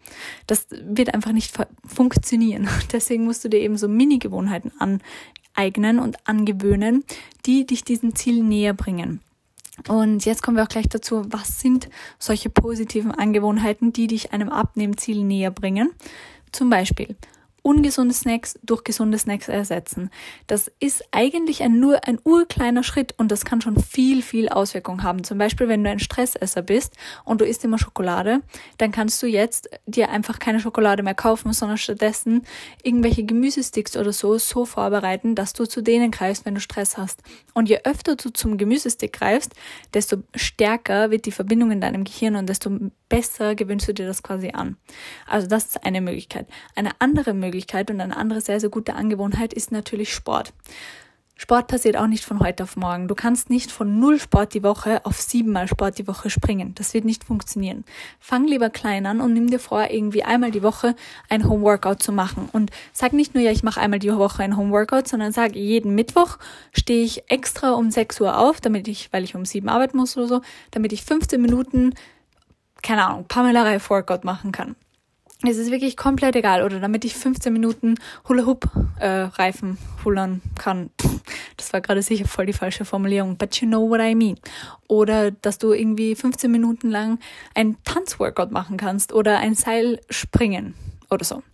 Das 0.47 0.67
wird 0.71 1.15
einfach 1.15 1.33
nicht 1.33 1.55
funktionieren. 1.87 2.69
Deswegen 2.93 3.25
musst 3.25 3.45
du 3.45 3.49
dir 3.49 3.61
eben 3.61 3.77
so 3.77 3.89
Mini-Gewohnheiten 3.89 4.73
aneignen 4.79 5.99
und 5.99 6.17
angewöhnen, 6.27 7.05
die 7.47 7.67
dich 7.67 7.85
diesem 7.85 8.15
Ziel 8.15 8.43
näher 8.43 8.75
bringen. 8.75 9.21
Und 9.87 10.25
jetzt 10.25 10.43
kommen 10.43 10.57
wir 10.57 10.65
auch 10.65 10.69
gleich 10.69 10.89
dazu, 10.89 11.23
was 11.29 11.61
sind 11.61 11.89
solche 12.19 12.51
positiven 12.51 13.13
Angewohnheiten, 13.13 13.93
die 13.93 14.09
dich 14.09 14.33
einem 14.33 14.49
Abnehmziel 14.49 15.23
näher 15.23 15.53
bringen. 15.53 15.93
Zum 16.53 16.71
Beispiel 16.71 17.17
ungesunde 17.69 18.15
Snacks 18.15 18.59
durch 18.63 18.83
gesunde 18.83 19.19
Snacks 19.19 19.49
ersetzen. 19.49 20.11
Das 20.47 20.71
ist 20.81 21.05
eigentlich 21.11 21.63
ein, 21.63 21.79
nur 21.79 22.07
ein 22.07 22.19
urkleiner 22.25 22.83
Schritt 22.83 23.15
und 23.19 23.31
das 23.31 23.45
kann 23.45 23.61
schon 23.61 23.77
viel, 23.77 24.23
viel 24.23 24.49
Auswirkung 24.49 25.03
haben. 25.03 25.23
Zum 25.23 25.37
Beispiel, 25.37 25.69
wenn 25.69 25.85
du 25.85 25.91
ein 25.91 25.99
Stressesser 25.99 26.63
bist 26.63 26.95
und 27.25 27.43
du 27.43 27.45
isst 27.45 27.65
immer 27.65 27.79
Schokolade, 27.79 28.41
dann 28.79 28.91
kannst 28.91 29.23
du 29.23 29.27
jetzt 29.27 29.69
dir 29.87 30.09
einfach 30.09 30.39
keine 30.39 30.61
Schokolade 30.61 31.03
mehr 31.03 31.15
kaufen, 31.15 31.53
sondern 31.53 31.77
stattdessen 31.77 32.47
irgendwelche 32.83 33.25
Gemüsesticks 33.25 33.97
oder 33.97 34.15
so 34.15 34.39
so 34.39 34.65
vorbereiten, 34.65 35.35
dass 35.35 35.53
du 35.53 35.67
zu 35.67 35.83
denen 35.83 36.11
greifst, 36.11 36.47
wenn 36.47 36.55
du 36.55 36.61
Stress 36.61 36.97
hast. 36.97 37.23
Und 37.53 37.69
je 37.69 37.81
öfter 37.85 38.17
du 38.17 38.31
zum 38.31 38.57
Gemüsestick 38.57 39.13
greifst, 39.13 39.55
desto 39.93 40.19
stärker 40.35 41.11
wird 41.11 41.27
die 41.27 41.33
Verbindung 41.33 41.71
in 41.71 41.81
deinem 41.81 42.05
Gehirn 42.05 42.37
und 42.37 42.49
desto 42.49 42.71
besser 43.09 43.55
gewöhnst 43.55 43.89
du 43.89 43.95
dir 43.95 44.07
das 44.07 44.23
quasi 44.23 44.51
an. 44.51 44.77
Also 45.27 45.47
das 45.47 45.67
ist 45.67 45.85
eine 45.85 46.01
Möglichkeit. 46.01 46.47
Eine 46.75 46.91
andere 47.01 47.35
Möglichkeit 47.35 47.91
und 47.91 48.01
eine 48.01 48.17
andere 48.17 48.41
sehr, 48.41 48.61
sehr 48.61 48.71
gute 48.71 48.95
Angewohnheit 48.95 49.53
ist 49.53 49.73
natürlich 49.73 50.13
Sport. 50.13 50.53
Sport 51.41 51.69
passiert 51.69 51.97
auch 51.97 52.09
nicht 52.09 52.25
von 52.25 52.41
heute 52.41 52.65
auf 52.65 52.77
morgen. 52.77 53.07
Du 53.07 53.15
kannst 53.15 53.49
nicht 53.49 53.71
von 53.71 54.01
null 54.01 54.19
Sport 54.19 54.55
die 54.55 54.65
Woche 54.65 55.07
auf 55.07 55.21
siebenmal 55.21 55.69
Sport 55.69 55.97
die 55.97 56.09
Woche 56.09 56.31
springen. 56.31 56.75
Das 56.75 56.95
wird 56.95 57.05
nicht 57.05 57.23
funktionieren. 57.23 57.85
Fang 58.19 58.45
lieber 58.45 58.71
klein 58.71 59.07
an 59.07 59.21
und 59.21 59.35
nimm 59.35 59.49
dir 59.49 59.61
vor, 59.61 59.89
irgendwie 59.89 60.25
einmal 60.25 60.51
die 60.51 60.65
Woche 60.65 60.97
ein 61.29 61.49
Homeworkout 61.49 62.03
zu 62.03 62.11
machen. 62.11 62.49
Und 62.53 62.73
sag 62.93 63.13
nicht 63.13 63.35
nur, 63.35 63.45
ja, 63.45 63.53
ich 63.53 63.63
mache 63.63 63.81
einmal 63.81 64.01
die 64.01 64.13
Woche 64.13 64.43
ein 64.43 64.57
Homeworkout, 64.57 65.07
sondern 65.07 65.31
sag, 65.31 65.55
jeden 65.55 65.95
Mittwoch 65.95 66.39
stehe 66.73 67.05
ich 67.05 67.31
extra 67.31 67.71
um 67.71 67.93
6 67.93 68.21
Uhr 68.21 68.37
auf, 68.37 68.61
damit 68.61 68.89
ich, 68.89 69.13
weil 69.13 69.23
ich 69.23 69.37
um 69.37 69.45
sieben 69.45 69.69
arbeiten 69.69 69.97
muss 69.97 70.17
oder 70.17 70.27
so, 70.27 70.41
damit 70.73 70.93
ich 70.93 71.05
15 71.05 71.41
Minuten 71.41 71.95
keine 72.83 73.07
Ahnung, 73.07 73.27
Pamela 73.29 73.63
Reif 73.63 73.91
Workout 73.91 74.25
machen 74.25 74.53
kann. 74.53 74.77
Es 75.47 75.57
ist 75.57 75.71
wirklich 75.71 75.97
komplett 75.97 76.35
egal. 76.35 76.65
Oder 76.65 76.81
damit 76.81 77.05
ich 77.05 77.15
15 77.15 77.53
Minuten 77.53 77.95
Hula 78.29 78.45
Hoop 78.45 78.69
äh, 78.99 79.07
Reifen 79.07 79.79
hullern 80.05 80.43
kann. 80.57 80.91
Das 81.57 81.73
war 81.73 81.81
gerade 81.81 82.03
sicher 82.03 82.27
voll 82.27 82.47
die 82.47 82.53
falsche 82.53 82.85
Formulierung. 82.85 83.37
But 83.37 83.61
you 83.61 83.69
know 83.69 83.89
what 83.89 84.01
I 84.01 84.17
mean. 84.17 84.37
Oder 84.89 85.31
dass 85.31 85.59
du 85.59 85.73
irgendwie 85.73 86.17
15 86.17 86.51
Minuten 86.51 86.91
lang 86.91 87.21
ein 87.55 87.77
Tanzworkout 87.85 88.51
machen 88.51 88.77
kannst 88.77 89.13
oder 89.13 89.39
ein 89.39 89.55
Seil 89.55 90.01
springen 90.11 90.75
oder 91.09 91.25
so. 91.25 91.45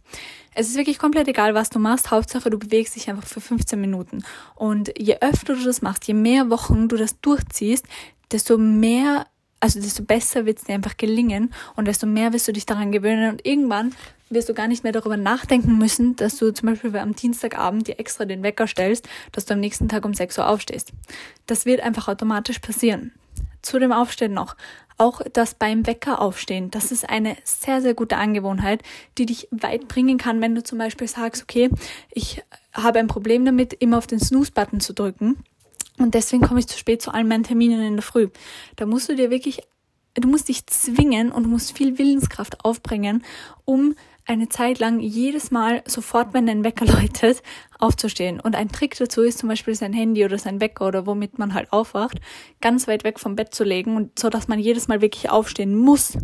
Es 0.54 0.68
ist 0.68 0.76
wirklich 0.76 0.98
komplett 0.98 1.28
egal, 1.28 1.54
was 1.54 1.68
du 1.68 1.78
machst. 1.78 2.10
Hauptsache, 2.10 2.48
du 2.48 2.58
bewegst 2.58 2.94
dich 2.94 3.10
einfach 3.10 3.26
für 3.26 3.40
15 3.40 3.78
Minuten. 3.78 4.24
Und 4.54 4.92
je 4.96 5.18
öfter 5.20 5.56
du 5.56 5.64
das 5.64 5.82
machst, 5.82 6.06
je 6.06 6.14
mehr 6.14 6.48
Wochen 6.48 6.88
du 6.88 6.96
das 6.96 7.20
durchziehst, 7.20 7.86
desto 8.30 8.56
mehr 8.56 9.26
also 9.64 9.80
desto 9.80 10.02
besser 10.02 10.44
wird 10.44 10.58
es 10.58 10.64
dir 10.64 10.74
einfach 10.74 10.98
gelingen 10.98 11.50
und 11.74 11.88
desto 11.88 12.06
mehr 12.06 12.34
wirst 12.34 12.46
du 12.46 12.52
dich 12.52 12.66
daran 12.66 12.92
gewöhnen 12.92 13.32
und 13.32 13.46
irgendwann 13.46 13.94
wirst 14.28 14.50
du 14.50 14.52
gar 14.52 14.68
nicht 14.68 14.84
mehr 14.84 14.92
darüber 14.92 15.16
nachdenken 15.16 15.78
müssen, 15.78 16.16
dass 16.16 16.36
du 16.36 16.52
zum 16.52 16.68
Beispiel 16.68 16.94
am 16.98 17.16
Dienstagabend 17.16 17.88
dir 17.88 17.98
extra 17.98 18.26
den 18.26 18.42
Wecker 18.42 18.66
stellst, 18.66 19.08
dass 19.32 19.46
du 19.46 19.54
am 19.54 19.60
nächsten 19.60 19.88
Tag 19.88 20.04
um 20.04 20.12
6 20.12 20.36
Uhr 20.36 20.50
aufstehst. 20.50 20.92
Das 21.46 21.64
wird 21.64 21.80
einfach 21.80 22.08
automatisch 22.08 22.58
passieren. 22.58 23.12
Zu 23.62 23.78
dem 23.78 23.90
Aufstehen 23.90 24.34
noch. 24.34 24.54
Auch 24.98 25.22
das 25.32 25.54
beim 25.54 25.86
Wecker 25.86 26.20
aufstehen, 26.20 26.70
das 26.70 26.92
ist 26.92 27.08
eine 27.08 27.34
sehr, 27.44 27.80
sehr 27.80 27.94
gute 27.94 28.18
Angewohnheit, 28.18 28.82
die 29.16 29.24
dich 29.24 29.48
weit 29.50 29.88
bringen 29.88 30.18
kann, 30.18 30.42
wenn 30.42 30.54
du 30.54 30.62
zum 30.62 30.76
Beispiel 30.76 31.08
sagst, 31.08 31.42
okay, 31.42 31.70
ich 32.10 32.42
habe 32.74 32.98
ein 32.98 33.06
Problem 33.06 33.46
damit, 33.46 33.72
immer 33.72 33.96
auf 33.96 34.06
den 34.06 34.20
Snooze-Button 34.20 34.80
zu 34.80 34.92
drücken 34.92 35.42
und 35.98 36.14
deswegen 36.14 36.42
komme 36.42 36.60
ich 36.60 36.66
zu 36.66 36.78
spät 36.78 37.02
zu 37.02 37.12
allen 37.12 37.28
meinen 37.28 37.44
Terminen 37.44 37.80
in 37.82 37.94
der 37.94 38.02
Früh. 38.02 38.28
Da 38.76 38.86
musst 38.86 39.08
du 39.08 39.14
dir 39.14 39.30
wirklich, 39.30 39.60
du 40.14 40.28
musst 40.28 40.48
dich 40.48 40.66
zwingen 40.66 41.30
und 41.30 41.46
musst 41.46 41.76
viel 41.76 41.98
Willenskraft 41.98 42.64
aufbringen, 42.64 43.24
um 43.64 43.94
eine 44.26 44.48
Zeit 44.48 44.78
lang 44.78 45.00
jedes 45.00 45.50
Mal 45.50 45.82
sofort, 45.86 46.32
wenn 46.32 46.46
dein 46.46 46.64
Wecker 46.64 46.86
läutet, 47.00 47.42
aufzustehen. 47.78 48.40
Und 48.40 48.56
ein 48.56 48.70
Trick 48.70 48.96
dazu 48.96 49.22
ist 49.22 49.38
zum 49.38 49.48
Beispiel 49.48 49.74
sein 49.74 49.92
Handy 49.92 50.24
oder 50.24 50.38
sein 50.38 50.60
Wecker 50.60 50.86
oder 50.86 51.06
womit 51.06 51.38
man 51.38 51.54
halt 51.54 51.72
aufwacht, 51.72 52.20
ganz 52.60 52.88
weit 52.88 53.04
weg 53.04 53.20
vom 53.20 53.36
Bett 53.36 53.54
zu 53.54 53.64
legen 53.64 53.96
und 53.96 54.18
so, 54.18 54.30
dass 54.30 54.48
man 54.48 54.58
jedes 54.58 54.88
Mal 54.88 55.00
wirklich 55.00 55.30
aufstehen 55.30 55.76
muss, 55.76 56.18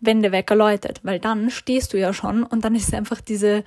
wenn 0.00 0.22
der 0.22 0.32
Wecker 0.32 0.56
läutet. 0.56 1.00
Weil 1.02 1.20
dann 1.20 1.50
stehst 1.50 1.92
du 1.92 1.98
ja 1.98 2.12
schon 2.12 2.42
und 2.42 2.64
dann 2.64 2.74
ist 2.74 2.94
einfach 2.94 3.20
diese, 3.20 3.64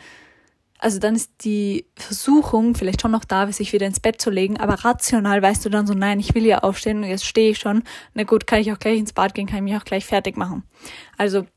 also 0.85 0.99
dann 0.99 1.15
ist 1.15 1.31
die 1.41 1.87
Versuchung 1.95 2.75
vielleicht 2.75 3.01
schon 3.01 3.09
noch 3.09 3.25
da, 3.25 3.51
sich 3.51 3.73
wieder 3.73 3.87
ins 3.87 3.99
Bett 3.99 4.21
zu 4.21 4.29
legen, 4.29 4.57
aber 4.57 4.75
rational 4.85 5.41
weißt 5.41 5.65
du 5.65 5.69
dann 5.69 5.87
so, 5.87 5.95
nein, 5.95 6.19
ich 6.19 6.35
will 6.35 6.45
ja 6.45 6.59
aufstehen 6.59 6.97
und 6.97 7.05
jetzt 7.05 7.25
stehe 7.25 7.49
ich 7.49 7.57
schon. 7.57 7.81
Na 8.13 8.21
gut, 8.21 8.45
kann 8.45 8.59
ich 8.59 8.71
auch 8.71 8.77
gleich 8.77 8.99
ins 8.99 9.11
Bad 9.11 9.33
gehen, 9.33 9.47
kann 9.47 9.57
ich 9.57 9.63
mich 9.63 9.75
auch 9.77 9.83
gleich 9.83 10.05
fertig 10.05 10.37
machen. 10.37 10.61
Also 11.17 11.47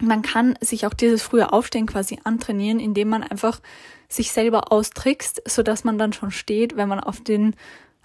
man 0.00 0.22
kann 0.22 0.56
sich 0.62 0.86
auch 0.86 0.94
dieses 0.94 1.22
frühe 1.22 1.52
Aufstehen 1.52 1.84
quasi 1.84 2.20
antrainieren, 2.24 2.80
indem 2.80 3.10
man 3.10 3.22
einfach 3.22 3.60
sich 4.08 4.32
selber 4.32 4.72
austrickst, 4.72 5.42
so 5.46 5.62
dass 5.62 5.84
man 5.84 5.98
dann 5.98 6.14
schon 6.14 6.30
steht, 6.30 6.78
wenn 6.78 6.88
man 6.88 7.00
auf 7.00 7.20
den 7.20 7.56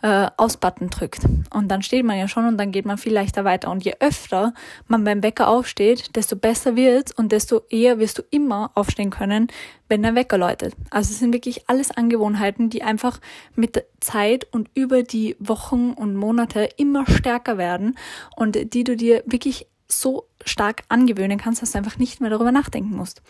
äh, 0.02 0.28
Aus-Button 0.38 0.90
drückt. 0.90 1.22
Und 1.54 1.70
dann 1.70 1.82
steht 1.82 2.06
man 2.06 2.18
ja 2.18 2.28
schon 2.28 2.46
und 2.46 2.58
dann 2.58 2.72
geht 2.72 2.86
man 2.86 2.98
viel 2.98 3.14
leichter 3.14 3.44
weiter. 3.44 3.72
Und 3.72 3.84
je 3.84 3.96
öfter 4.00 4.54
man 4.88 5.04
beim 5.04 5.24
Wecker 5.24 5.48
aufsteht, 5.48 6.16
desto 6.16 6.36
besser 6.36 6.76
wird's 6.76 7.12
und 7.12 7.32
desto 7.32 7.62
eher 7.70 8.00
wirst 8.00 8.18
du 8.18 8.24
immer 8.30 8.72
aufstehen 8.76 9.10
können, 9.10 9.48
wenn 9.88 10.04
der 10.04 10.16
Wecker 10.16 10.38
läutet. 10.38 10.76
Also 10.90 11.12
es 11.12 11.20
sind 11.20 11.34
wirklich 11.34 11.70
alles 11.70 11.92
Angewohnheiten, 11.92 12.70
die 12.70 12.84
einfach 12.84 13.20
mit 13.56 13.84
Zeit 14.00 14.48
und 14.52 14.70
über 14.74 15.04
die 15.04 15.36
Wochen 15.40 15.92
und 15.92 16.16
Monate 16.16 16.70
immer 16.78 17.06
stärker 17.08 17.58
werden 17.58 17.98
und 18.36 18.74
die 18.74 18.84
du 18.84 18.96
dir 18.96 19.24
wirklich 19.26 19.68
so 19.88 20.28
stark 20.44 20.84
angewöhnen 20.90 21.38
kannst, 21.38 21.62
dass 21.62 21.72
du 21.72 21.78
einfach 21.78 21.98
nicht 21.98 22.22
mehr 22.22 22.30
darüber 22.30 22.52
nachdenken 22.52 22.96
musst. 22.96 23.22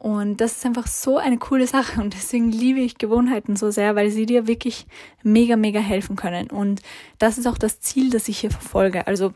Und 0.00 0.40
das 0.40 0.58
ist 0.58 0.64
einfach 0.64 0.86
so 0.86 1.18
eine 1.18 1.38
coole 1.38 1.66
Sache 1.66 2.00
und 2.00 2.14
deswegen 2.14 2.52
liebe 2.52 2.78
ich 2.78 2.98
Gewohnheiten 2.98 3.56
so 3.56 3.72
sehr, 3.72 3.96
weil 3.96 4.10
sie 4.10 4.26
dir 4.26 4.46
wirklich 4.46 4.86
mega, 5.24 5.56
mega 5.56 5.80
helfen 5.80 6.14
können. 6.14 6.50
Und 6.50 6.82
das 7.18 7.36
ist 7.36 7.46
auch 7.48 7.58
das 7.58 7.80
Ziel, 7.80 8.10
das 8.10 8.28
ich 8.28 8.38
hier 8.38 8.52
verfolge. 8.52 9.08
Also 9.08 9.32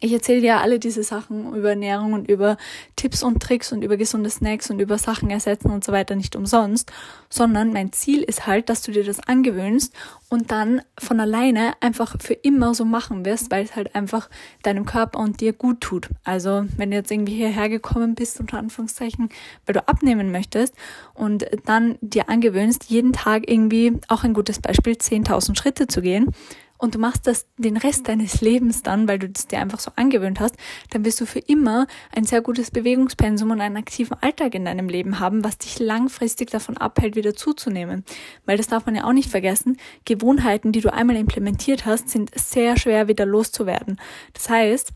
ich 0.00 0.12
erzähle 0.12 0.40
dir 0.40 0.60
alle 0.60 0.78
diese 0.78 1.02
Sachen 1.02 1.54
über 1.54 1.70
Ernährung 1.70 2.12
und 2.12 2.28
über 2.28 2.56
Tipps 2.96 3.22
und 3.22 3.42
Tricks 3.42 3.72
und 3.72 3.82
über 3.82 3.96
gesunde 3.96 4.30
Snacks 4.30 4.70
und 4.70 4.80
über 4.80 4.98
Sachen 4.98 5.30
ersetzen 5.30 5.70
und 5.70 5.84
so 5.84 5.92
weiter 5.92 6.16
nicht 6.16 6.36
umsonst, 6.36 6.92
sondern 7.30 7.72
mein 7.72 7.92
Ziel 7.92 8.22
ist 8.22 8.46
halt, 8.46 8.68
dass 8.68 8.82
du 8.82 8.92
dir 8.92 9.04
das 9.04 9.20
angewöhnst 9.20 9.94
und 10.28 10.50
dann 10.50 10.82
von 10.98 11.20
alleine 11.20 11.72
einfach 11.80 12.16
für 12.20 12.34
immer 12.34 12.74
so 12.74 12.84
machen 12.84 13.24
wirst, 13.24 13.50
weil 13.50 13.64
es 13.64 13.76
halt 13.76 13.94
einfach 13.94 14.28
deinem 14.62 14.84
Körper 14.84 15.18
und 15.20 15.40
dir 15.40 15.52
gut 15.52 15.80
tut. 15.80 16.08
Also 16.24 16.66
wenn 16.76 16.90
du 16.90 16.96
jetzt 16.96 17.10
irgendwie 17.10 17.34
hierher 17.34 17.68
gekommen 17.68 18.14
bist, 18.14 18.40
unter 18.40 18.58
Anführungszeichen, 18.58 19.28
weil 19.64 19.74
du 19.74 19.88
abnehmen 19.88 20.30
möchtest 20.30 20.74
und 21.14 21.46
dann 21.64 21.96
dir 22.00 22.28
angewöhnst, 22.28 22.84
jeden 22.90 23.12
Tag 23.12 23.48
irgendwie, 23.50 23.94
auch 24.08 24.24
ein 24.24 24.34
gutes 24.34 24.60
Beispiel, 24.60 24.94
10.000 24.94 25.56
Schritte 25.56 25.86
zu 25.86 26.02
gehen, 26.02 26.32
und 26.78 26.94
du 26.94 26.98
machst 26.98 27.26
das 27.26 27.46
den 27.56 27.76
Rest 27.76 28.08
deines 28.08 28.40
Lebens 28.40 28.82
dann, 28.82 29.08
weil 29.08 29.18
du 29.18 29.28
das 29.28 29.46
dir 29.46 29.60
einfach 29.60 29.80
so 29.80 29.90
angewöhnt 29.96 30.40
hast, 30.40 30.56
dann 30.90 31.04
wirst 31.04 31.20
du 31.20 31.26
für 31.26 31.38
immer 31.38 31.86
ein 32.14 32.24
sehr 32.24 32.42
gutes 32.42 32.70
Bewegungspensum 32.70 33.50
und 33.50 33.60
einen 33.60 33.76
aktiven 33.76 34.16
Alltag 34.20 34.54
in 34.54 34.64
deinem 34.64 34.88
Leben 34.88 35.20
haben, 35.20 35.44
was 35.44 35.58
dich 35.58 35.78
langfristig 35.78 36.50
davon 36.50 36.76
abhält, 36.76 37.16
wieder 37.16 37.34
zuzunehmen. 37.34 38.04
Weil 38.44 38.56
das 38.56 38.66
darf 38.68 38.86
man 38.86 38.94
ja 38.94 39.04
auch 39.04 39.12
nicht 39.12 39.30
vergessen. 39.30 39.78
Gewohnheiten, 40.04 40.72
die 40.72 40.80
du 40.80 40.92
einmal 40.92 41.16
implementiert 41.16 41.86
hast, 41.86 42.08
sind 42.08 42.30
sehr 42.38 42.78
schwer 42.78 43.08
wieder 43.08 43.26
loszuwerden. 43.26 44.00
Das 44.32 44.48
heißt, 44.48 44.92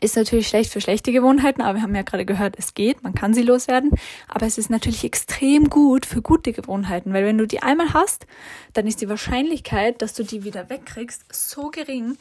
ist 0.00 0.16
natürlich 0.16 0.48
schlecht 0.48 0.70
für 0.70 0.82
schlechte 0.82 1.12
Gewohnheiten, 1.12 1.62
aber 1.62 1.78
wir 1.78 1.82
haben 1.82 1.94
ja 1.94 2.02
gerade 2.02 2.26
gehört, 2.26 2.56
es 2.58 2.74
geht, 2.74 3.02
man 3.02 3.14
kann 3.14 3.32
sie 3.32 3.42
loswerden. 3.42 3.90
Aber 4.28 4.44
es 4.44 4.58
ist 4.58 4.68
natürlich 4.68 5.02
extrem 5.04 5.70
gut 5.70 6.04
für 6.04 6.20
gute 6.20 6.52
Gewohnheiten, 6.52 7.12
weil 7.14 7.24
wenn 7.24 7.38
du 7.38 7.46
die 7.46 7.62
einmal 7.62 7.94
hast, 7.94 8.26
dann 8.74 8.86
ist 8.86 9.00
die 9.00 9.08
Wahrscheinlichkeit, 9.08 10.02
dass 10.02 10.12
du 10.12 10.24
die 10.24 10.44
wieder 10.44 10.68
wegkriegst, 10.68 11.34
so 11.34 11.70
gering, 11.70 12.18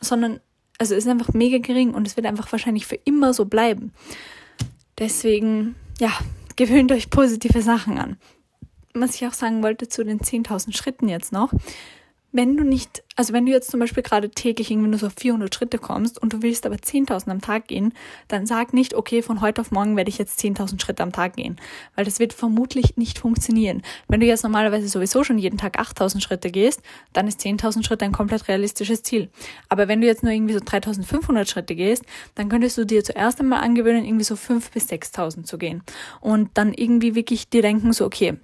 sondern, 0.00 0.40
also 0.78 0.94
ist 0.94 1.08
einfach 1.08 1.32
mega 1.32 1.58
gering 1.58 1.94
und 1.94 2.06
es 2.06 2.16
wird 2.16 2.26
einfach 2.26 2.50
wahrscheinlich 2.52 2.86
für 2.86 2.98
immer 3.04 3.34
so 3.34 3.44
bleiben. 3.44 3.92
Deswegen, 4.98 5.74
ja, 5.98 6.12
gewöhnt 6.54 6.92
euch 6.92 7.10
positive 7.10 7.60
Sachen 7.62 7.98
an. 7.98 8.18
Was 8.94 9.16
ich 9.16 9.26
auch 9.26 9.32
sagen 9.32 9.62
wollte 9.64 9.88
zu 9.88 10.04
den 10.04 10.20
10.000 10.20 10.76
Schritten 10.76 11.08
jetzt 11.08 11.32
noch 11.32 11.52
wenn 12.32 12.56
du 12.56 12.64
nicht, 12.64 13.02
also 13.16 13.32
wenn 13.32 13.46
du 13.46 13.52
jetzt 13.52 13.70
zum 13.70 13.80
Beispiel 13.80 14.02
gerade 14.02 14.30
täglich 14.30 14.70
irgendwie 14.70 14.90
nur 14.90 14.98
so 14.98 15.10
400 15.10 15.52
Schritte 15.54 15.78
kommst 15.78 16.20
und 16.20 16.32
du 16.32 16.42
willst 16.42 16.64
aber 16.64 16.76
10.000 16.76 17.30
am 17.30 17.40
Tag 17.40 17.68
gehen, 17.68 17.92
dann 18.28 18.46
sag 18.46 18.72
nicht, 18.72 18.94
okay, 18.94 19.22
von 19.22 19.40
heute 19.40 19.60
auf 19.60 19.70
morgen 19.72 19.96
werde 19.96 20.10
ich 20.10 20.18
jetzt 20.18 20.38
10.000 20.40 20.80
Schritte 20.80 21.02
am 21.02 21.12
Tag 21.12 21.36
gehen, 21.36 21.56
weil 21.96 22.04
das 22.04 22.20
wird 22.20 22.32
vermutlich 22.32 22.96
nicht 22.96 23.18
funktionieren. 23.18 23.82
Wenn 24.08 24.20
du 24.20 24.26
jetzt 24.26 24.44
normalerweise 24.44 24.88
sowieso 24.88 25.24
schon 25.24 25.38
jeden 25.38 25.58
Tag 25.58 25.80
8.000 25.80 26.20
Schritte 26.20 26.50
gehst, 26.50 26.82
dann 27.12 27.26
ist 27.26 27.40
10.000 27.40 27.84
Schritte 27.84 28.04
ein 28.04 28.12
komplett 28.12 28.46
realistisches 28.48 29.02
Ziel. 29.02 29.28
Aber 29.68 29.88
wenn 29.88 30.00
du 30.00 30.06
jetzt 30.06 30.22
nur 30.22 30.32
irgendwie 30.32 30.54
so 30.54 30.60
3.500 30.60 31.48
Schritte 31.48 31.74
gehst, 31.74 32.04
dann 32.36 32.48
könntest 32.48 32.78
du 32.78 32.84
dir 32.84 33.02
zuerst 33.02 33.40
einmal 33.40 33.62
angewöhnen, 33.62 34.04
irgendwie 34.04 34.24
so 34.24 34.34
5.000 34.34 34.72
bis 34.72 34.88
6.000 34.88 35.44
zu 35.44 35.58
gehen 35.58 35.82
und 36.20 36.50
dann 36.54 36.72
irgendwie 36.72 37.14
wirklich 37.14 37.48
dir 37.48 37.62
denken, 37.62 37.92
so, 37.92 38.04
okay, 38.04 38.36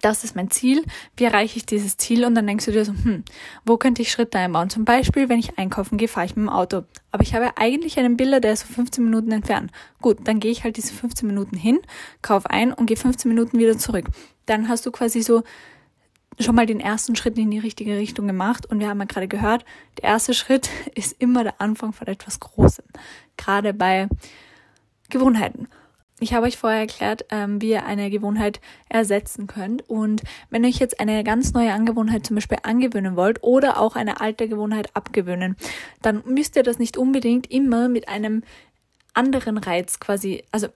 das 0.00 0.24
ist 0.24 0.36
mein 0.36 0.50
Ziel, 0.50 0.84
wie 1.16 1.24
erreiche 1.24 1.56
ich 1.56 1.66
dieses 1.66 1.96
Ziel? 1.96 2.24
Und 2.24 2.34
dann 2.34 2.46
denkst 2.46 2.64
du 2.64 2.72
dir 2.72 2.84
so, 2.84 2.92
hm, 2.92 3.24
wo 3.64 3.76
könnte 3.76 4.02
ich 4.02 4.10
Schritte 4.10 4.38
einbauen? 4.38 4.70
Zum 4.70 4.84
Beispiel, 4.84 5.28
wenn 5.28 5.38
ich 5.38 5.58
einkaufen 5.58 5.98
gehe, 5.98 6.08
fahre 6.08 6.26
ich 6.26 6.36
mit 6.36 6.46
dem 6.46 6.48
Auto. 6.48 6.82
Aber 7.10 7.22
ich 7.22 7.34
habe 7.34 7.56
eigentlich 7.56 7.98
einen 7.98 8.16
Bilder, 8.16 8.40
der 8.40 8.52
ist 8.52 8.66
so 8.66 8.72
15 8.72 9.04
Minuten 9.04 9.32
entfernt. 9.32 9.70
Gut, 10.00 10.18
dann 10.24 10.40
gehe 10.40 10.50
ich 10.50 10.64
halt 10.64 10.76
diese 10.76 10.94
15 10.94 11.26
Minuten 11.26 11.56
hin, 11.56 11.78
kaufe 12.22 12.50
ein 12.50 12.72
und 12.72 12.86
gehe 12.86 12.96
15 12.96 13.28
Minuten 13.28 13.58
wieder 13.58 13.76
zurück. 13.78 14.06
Dann 14.46 14.68
hast 14.68 14.86
du 14.86 14.90
quasi 14.90 15.22
so 15.22 15.42
schon 16.38 16.54
mal 16.54 16.66
den 16.66 16.80
ersten 16.80 17.16
Schritt 17.16 17.36
in 17.36 17.50
die 17.50 17.58
richtige 17.58 17.96
Richtung 17.96 18.26
gemacht. 18.26 18.66
Und 18.66 18.80
wir 18.80 18.88
haben 18.88 19.00
ja 19.00 19.04
gerade 19.04 19.28
gehört, 19.28 19.64
der 19.98 20.10
erste 20.10 20.34
Schritt 20.34 20.70
ist 20.94 21.16
immer 21.18 21.44
der 21.44 21.60
Anfang 21.60 21.92
von 21.92 22.06
etwas 22.06 22.40
Großem. 22.40 22.84
Gerade 23.36 23.74
bei 23.74 24.08
Gewohnheiten. 25.08 25.68
Ich 26.22 26.34
habe 26.34 26.46
euch 26.46 26.58
vorher 26.58 26.80
erklärt, 26.80 27.24
ähm, 27.30 27.62
wie 27.62 27.70
ihr 27.70 27.86
eine 27.86 28.10
Gewohnheit 28.10 28.60
ersetzen 28.90 29.46
könnt. 29.46 29.88
Und 29.88 30.22
wenn 30.50 30.62
ihr 30.62 30.68
euch 30.68 30.78
jetzt 30.78 31.00
eine 31.00 31.24
ganz 31.24 31.54
neue 31.54 31.72
Angewohnheit 31.72 32.26
zum 32.26 32.34
Beispiel 32.34 32.58
angewöhnen 32.62 33.16
wollt 33.16 33.42
oder 33.42 33.80
auch 33.80 33.96
eine 33.96 34.20
alte 34.20 34.46
Gewohnheit 34.46 34.94
abgewöhnen, 34.94 35.56
dann 36.02 36.22
müsst 36.26 36.56
ihr 36.56 36.62
das 36.62 36.78
nicht 36.78 36.98
unbedingt 36.98 37.50
immer 37.50 37.88
mit 37.88 38.08
einem 38.08 38.42
anderen 39.14 39.58
Reiz 39.58 40.00
quasi, 40.00 40.44
also 40.52 40.68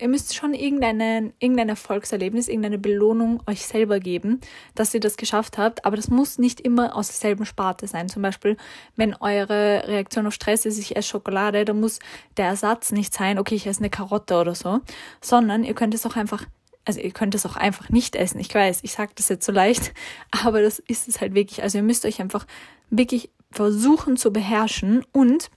ihr 0.00 0.08
müsst 0.08 0.34
schon 0.34 0.54
irgendeine, 0.54 1.32
irgendein 1.38 1.68
Erfolgserlebnis, 1.68 2.48
irgendeine 2.48 2.78
Belohnung 2.78 3.42
euch 3.46 3.66
selber 3.66 4.00
geben, 4.00 4.40
dass 4.74 4.94
ihr 4.94 5.00
das 5.00 5.16
geschafft 5.16 5.58
habt, 5.58 5.84
aber 5.84 5.96
das 5.96 6.08
muss 6.08 6.38
nicht 6.38 6.60
immer 6.60 6.96
aus 6.96 7.08
derselben 7.08 7.44
Sparte 7.44 7.86
sein. 7.86 8.08
Zum 8.08 8.22
Beispiel, 8.22 8.56
wenn 8.96 9.14
eure 9.14 9.86
Reaktion 9.86 10.26
auf 10.26 10.34
Stress 10.34 10.66
ist, 10.66 10.78
ich 10.78 10.96
esse 10.96 11.08
Schokolade, 11.08 11.64
dann 11.64 11.80
muss 11.80 11.98
der 12.36 12.46
Ersatz 12.46 12.92
nicht 12.92 13.12
sein, 13.12 13.38
okay, 13.38 13.54
ich 13.54 13.66
esse 13.66 13.80
eine 13.80 13.90
Karotte 13.90 14.36
oder 14.36 14.54
so, 14.54 14.80
sondern 15.20 15.64
ihr 15.64 15.74
könnt 15.74 15.94
es 15.94 16.06
auch 16.06 16.16
einfach 16.16 16.44
also 16.88 17.00
ihr 17.00 17.10
könnt 17.10 17.34
es 17.34 17.44
auch 17.44 17.56
einfach 17.56 17.88
nicht 17.88 18.14
essen. 18.14 18.38
Ich 18.38 18.54
weiß, 18.54 18.78
ich 18.84 18.92
sage 18.92 19.10
das 19.16 19.28
jetzt 19.28 19.44
so 19.44 19.50
leicht, 19.50 19.92
aber 20.44 20.62
das 20.62 20.78
ist 20.78 21.08
es 21.08 21.20
halt 21.20 21.34
wirklich. 21.34 21.62
Also 21.62 21.78
ihr 21.78 21.84
müsst 21.84 22.06
euch 22.06 22.20
einfach 22.20 22.46
wirklich 22.90 23.30
versuchen 23.50 24.16
zu 24.16 24.32
beherrschen 24.32 25.04
und 25.12 25.50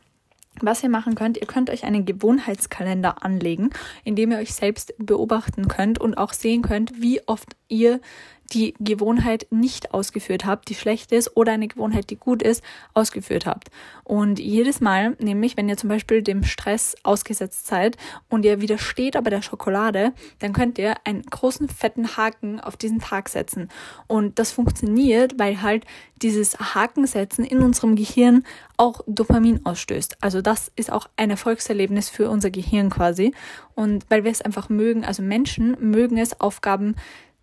was 0.62 0.84
ihr 0.84 0.90
machen 0.90 1.16
könnt, 1.16 1.38
ihr 1.38 1.48
könnt 1.48 1.70
euch 1.70 1.84
einen 1.84 2.06
Gewohnheitskalender 2.06 3.24
anlegen, 3.24 3.70
in 4.04 4.16
dem 4.16 4.32
ihr 4.32 4.38
euch 4.38 4.54
selbst 4.54 4.94
beobachten 4.98 5.68
könnt 5.68 6.00
und 6.00 6.18
auch 6.18 6.34
sehen 6.34 6.62
könnt, 6.62 7.02
wie 7.02 7.22
oft 7.28 7.56
ihr 7.68 8.00
die 8.50 8.74
Gewohnheit 8.80 9.48
nicht 9.52 9.94
ausgeführt 9.94 10.46
habt, 10.46 10.70
die 10.70 10.76
schlecht 10.76 11.12
ist, 11.12 11.36
oder 11.36 11.54
eine 11.54 11.68
Gewohnheit, 11.68 12.10
die 12.10 12.16
gut 12.16 12.42
ist, 12.42 12.64
ausgeführt 12.94 13.46
habt. 13.46 13.70
Und 14.04 14.40
jedes 14.40 14.82
Mal, 14.82 15.16
nämlich 15.20 15.58
wenn 15.58 15.70
ihr 15.70 15.78
zum 15.78 15.90
Beispiel 15.90 16.22
dem 16.22 16.44
Stress 16.44 16.96
ausgesetzt 17.04 17.68
seid 17.68 17.98
und 18.30 18.46
ihr 18.46 18.62
widersteht 18.62 19.16
aber 19.16 19.30
der 19.30 19.42
Schokolade, 19.42 20.14
dann 20.40 20.54
könnt 20.54 20.78
ihr 20.78 20.96
einen 21.04 21.22
großen 21.24 21.70
fetten 21.70 22.18
Haken 22.18 22.60
auf 22.60 22.78
diesen 22.78 23.00
Tag 23.00 23.30
setzen. 23.30 23.70
Und 24.08 24.40
das 24.40 24.52
funktioniert, 24.52 25.38
weil 25.38 25.62
halt 25.62 25.86
dieses 26.22 26.60
Hakensetzen 26.60 27.46
in 27.46 27.60
unserem 27.60 27.96
Gehirn 27.96 28.44
auch 28.78 29.02
Dopamin 29.08 29.66
ausstößt. 29.66 30.18
Also 30.22 30.42
das 30.42 30.72
ist 30.76 30.92
auch 30.92 31.08
ein 31.16 31.30
Erfolgserlebnis 31.30 32.10
für 32.10 32.30
unser 32.30 32.50
Gehirn 32.50 32.90
quasi. 32.90 33.34
Und 33.76 34.06
weil 34.10 34.24
wir 34.24 34.32
es 34.32 34.42
einfach 34.42 34.70
mögen, 34.70 35.06
also 35.06 35.22
Menschen 35.22 35.78
mögen 35.80 36.18
es, 36.18 36.40
Aufgaben 36.40 36.96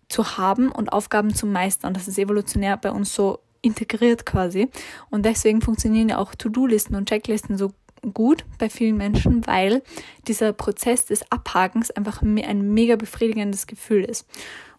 zu 0.09 0.37
haben 0.37 0.71
und 0.71 0.93
Aufgaben 0.93 1.33
zu 1.33 1.45
meistern. 1.45 1.93
Das 1.93 2.07
ist 2.07 2.17
evolutionär 2.17 2.77
bei 2.77 2.91
uns 2.91 3.13
so 3.13 3.39
integriert 3.61 4.25
quasi. 4.25 4.69
Und 5.09 5.25
deswegen 5.25 5.61
funktionieren 5.61 6.09
ja 6.09 6.17
auch 6.17 6.35
To-Do-Listen 6.35 6.95
und 6.95 7.09
Checklisten 7.09 7.57
so 7.57 7.73
gut 8.13 8.45
bei 8.57 8.69
vielen 8.69 8.97
Menschen, 8.97 9.45
weil 9.47 9.81
dieser 10.27 10.53
Prozess 10.53 11.05
des 11.05 11.29
Abhakens 11.31 11.91
einfach 11.91 12.21
ein 12.21 12.73
mega 12.73 12.95
befriedigendes 12.95 13.67
Gefühl 13.67 14.03
ist. 14.03 14.27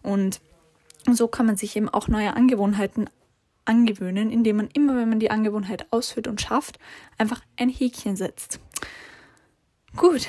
Und 0.01 0.39
so 1.11 1.27
kann 1.27 1.45
man 1.45 1.57
sich 1.57 1.75
eben 1.75 1.89
auch 1.89 2.07
neue 2.07 2.35
Angewohnheiten 2.35 3.09
angewöhnen, 3.65 4.31
indem 4.31 4.57
man 4.57 4.69
immer, 4.73 4.95
wenn 4.95 5.09
man 5.09 5.19
die 5.19 5.31
Angewohnheit 5.31 5.85
ausführt 5.91 6.27
und 6.27 6.41
schafft, 6.41 6.79
einfach 7.17 7.41
ein 7.57 7.69
Häkchen 7.69 8.15
setzt. 8.15 8.59
Gut, 9.95 10.27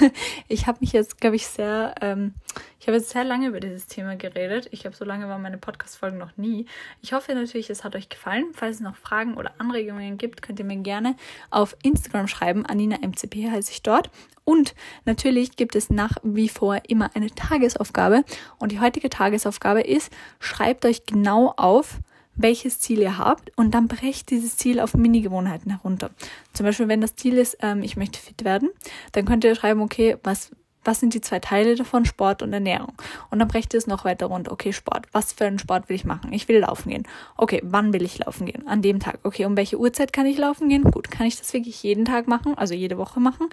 ich 0.48 0.66
habe 0.66 0.78
mich 0.80 0.92
jetzt, 0.92 1.20
glaube 1.20 1.34
ich, 1.34 1.48
sehr, 1.48 1.94
ähm, 2.00 2.34
ich 2.78 2.86
habe 2.86 2.96
jetzt 2.96 3.10
sehr 3.10 3.24
lange 3.24 3.48
über 3.48 3.58
dieses 3.58 3.88
Thema 3.88 4.14
geredet. 4.14 4.68
Ich 4.70 4.80
glaube, 4.80 4.96
so 4.96 5.04
lange 5.04 5.28
waren 5.28 5.42
meine 5.42 5.58
Podcast-Folgen 5.58 6.16
noch 6.16 6.36
nie. 6.36 6.66
Ich 7.02 7.12
hoffe 7.12 7.34
natürlich, 7.34 7.70
es 7.70 7.82
hat 7.82 7.96
euch 7.96 8.08
gefallen. 8.08 8.46
Falls 8.52 8.76
es 8.76 8.82
noch 8.82 8.96
Fragen 8.96 9.34
oder 9.34 9.52
Anregungen 9.58 10.16
gibt, 10.16 10.42
könnt 10.42 10.60
ihr 10.60 10.64
mir 10.64 10.76
gerne 10.76 11.16
auf 11.50 11.76
Instagram 11.82 12.28
schreiben. 12.28 12.64
Anina 12.66 12.96
MCP 12.96 13.50
heiße 13.50 13.72
ich 13.72 13.82
dort. 13.82 14.10
Und 14.44 14.74
natürlich 15.04 15.56
gibt 15.56 15.74
es 15.74 15.90
nach 15.90 16.16
wie 16.22 16.48
vor 16.48 16.80
immer 16.86 17.10
eine 17.14 17.30
Tagesaufgabe. 17.30 18.24
Und 18.58 18.70
die 18.70 18.80
heutige 18.80 19.10
Tagesaufgabe 19.10 19.80
ist, 19.80 20.12
schreibt 20.38 20.86
euch 20.86 21.04
genau 21.04 21.52
auf, 21.56 21.98
welches 22.36 22.80
Ziel 22.80 23.00
ihr 23.00 23.18
habt 23.18 23.52
und 23.56 23.72
dann 23.72 23.88
brecht 23.88 24.30
dieses 24.30 24.56
Ziel 24.56 24.80
auf 24.80 24.94
Mini-Gewohnheiten 24.94 25.70
herunter. 25.70 26.10
Zum 26.52 26.66
Beispiel, 26.66 26.88
wenn 26.88 27.00
das 27.00 27.16
Ziel 27.16 27.38
ist, 27.38 27.58
ähm, 27.62 27.82
ich 27.82 27.96
möchte 27.96 28.18
fit 28.18 28.44
werden, 28.44 28.70
dann 29.12 29.24
könnt 29.24 29.44
ihr 29.44 29.54
schreiben, 29.54 29.80
okay, 29.80 30.16
was, 30.22 30.50
was 30.84 31.00
sind 31.00 31.14
die 31.14 31.20
zwei 31.20 31.38
Teile 31.38 31.74
davon? 31.74 32.04
Sport 32.04 32.42
und 32.42 32.52
Ernährung. 32.52 32.92
Und 33.30 33.38
dann 33.38 33.48
brecht 33.48 33.72
ihr 33.74 33.78
es 33.78 33.86
noch 33.86 34.04
weiter 34.04 34.26
runter. 34.26 34.52
Okay, 34.52 34.72
Sport. 34.72 35.06
Was 35.12 35.32
für 35.32 35.46
einen 35.46 35.58
Sport 35.58 35.88
will 35.88 35.96
ich 35.96 36.04
machen? 36.04 36.32
Ich 36.32 36.48
will 36.48 36.58
laufen 36.58 36.90
gehen. 36.90 37.04
Okay, 37.36 37.60
wann 37.64 37.92
will 37.92 38.02
ich 38.02 38.18
laufen 38.18 38.46
gehen? 38.46 38.66
An 38.66 38.82
dem 38.82 39.00
Tag. 39.00 39.20
Okay, 39.22 39.44
um 39.46 39.56
welche 39.56 39.78
Uhrzeit 39.78 40.12
kann 40.12 40.26
ich 40.26 40.38
laufen 40.38 40.68
gehen? 40.68 40.84
Gut, 40.84 41.10
kann 41.10 41.26
ich 41.26 41.38
das 41.38 41.52
wirklich 41.52 41.82
jeden 41.82 42.04
Tag 42.04 42.28
machen? 42.28 42.56
Also 42.56 42.74
jede 42.74 42.98
Woche 42.98 43.20
machen? 43.20 43.48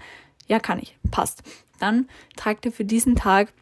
Ja, 0.47 0.59
kann 0.59 0.79
ich. 0.79 0.97
Passt. 1.11 1.43
Dann 1.79 2.07
tragt 2.35 2.65
ihr 2.65 2.71
für 2.71 2.85
diesen 2.85 3.15
Tag 3.15 3.53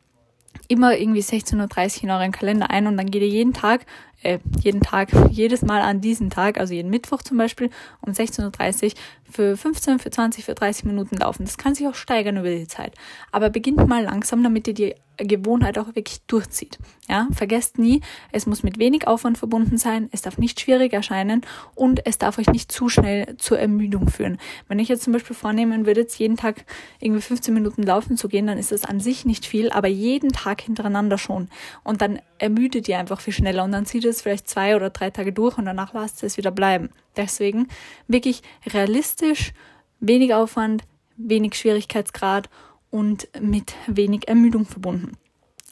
immer 0.68 0.98
irgendwie 0.98 1.22
16.30 1.22 1.98
Uhr 1.98 2.04
in 2.04 2.12
euren 2.12 2.32
Kalender 2.32 2.70
ein 2.70 2.88
und 2.88 2.98
dann 2.98 3.12
geht 3.12 3.22
ihr 3.22 3.28
jeden 3.28 3.54
Tag 3.54 3.86
äh, 4.24 4.40
jeden 4.62 4.82
Tag, 4.82 5.10
jedes 5.30 5.62
Mal 5.62 5.82
an 5.82 6.02
diesem 6.02 6.30
Tag, 6.30 6.60
also 6.60 6.74
jeden 6.74 6.90
Mittwoch 6.90 7.22
zum 7.22 7.38
Beispiel 7.38 7.70
um 8.02 8.14
16.30 8.14 8.86
Uhr 8.86 8.92
für 9.30 9.56
15, 9.56 10.00
für 10.00 10.10
20, 10.10 10.46
für 10.46 10.56
30 10.56 10.86
Minuten 10.86 11.18
laufen. 11.18 11.46
Das 11.46 11.58
kann 11.58 11.76
sich 11.76 11.88
auch 11.88 11.96
steigern 11.96 12.38
über 12.38 12.50
die 12.50 12.68
Zeit. 12.68 12.94
Aber 13.32 13.50
beginnt 13.50 13.88
mal 13.88 14.04
langsam, 14.04 14.44
damit 14.44 14.68
ihr 14.68 14.74
die 14.74 14.96
Gewohnheit 15.28 15.78
auch 15.78 15.88
wirklich 15.96 16.22
durchzieht. 16.28 16.78
Ja, 17.10 17.28
vergesst 17.32 17.78
nie, 17.78 18.02
es 18.32 18.46
muss 18.46 18.64
mit 18.64 18.78
wenig 18.80 19.08
Aufwand 19.08 19.38
verbunden 19.38 19.78
sein, 19.78 20.10
es 20.12 20.22
darf 20.22 20.38
nicht 20.38 20.60
schwierig 20.60 20.94
erscheinen 20.94 21.42
und 21.76 22.06
es 22.06 22.18
darf 22.18 22.38
euch 22.38 22.48
nicht 22.48 22.72
zu 22.72 22.88
schnell 22.88 23.36
zur 23.38 23.60
Ermüdung 23.60 24.10
führen. 24.10 24.38
Wenn 24.68 24.80
ich 24.80 24.88
jetzt 24.88 25.04
zum 25.04 25.14
Beispiel 25.14 25.36
vornehmen 25.36 25.86
würde, 25.86 26.02
jetzt 26.02 26.20
jeden 26.20 26.38
Tag 26.38 26.66
irgendwie 27.00 27.22
15 27.22 27.54
Minuten 27.54 27.84
laufen 27.84 28.16
zu 28.16 28.28
gehen, 28.28 28.48
dann 28.48 28.58
ist 28.58 28.72
das 28.72 28.86
an 28.86 29.00
sich 29.00 29.26
nicht 29.26 29.46
viel, 29.46 29.72
aber 29.72 29.88
jeden 29.88 30.32
Tag 30.32 30.62
hintereinander 30.62 31.18
schon. 31.18 31.50
Und 31.84 32.02
dann 32.02 32.22
ermüdet 32.38 32.88
ihr 32.88 33.00
einfach 33.00 33.20
viel 33.20 33.34
schneller 33.34 33.64
und 33.64 33.72
dann 33.72 33.86
zieht 33.86 34.06
es 34.06 34.22
vielleicht 34.22 34.48
zwei 34.48 34.76
oder 34.76 34.90
drei 34.90 35.10
Tage 35.10 35.34
durch 35.34 35.58
und 35.58 35.66
danach 35.66 35.94
lasst 35.94 36.24
es 36.24 36.38
wieder 36.38 36.52
bleiben. 36.52 36.90
Deswegen 37.18 37.68
wirklich 38.08 38.44
realistisch, 39.22 39.54
wenig 40.00 40.34
Aufwand, 40.34 40.84
wenig 41.18 41.56
Schwierigkeitsgrad 41.56 42.50
und 42.90 43.28
mit 43.40 43.76
wenig 43.88 44.28
Ermüdung 44.28 44.66
verbunden. 44.66 45.18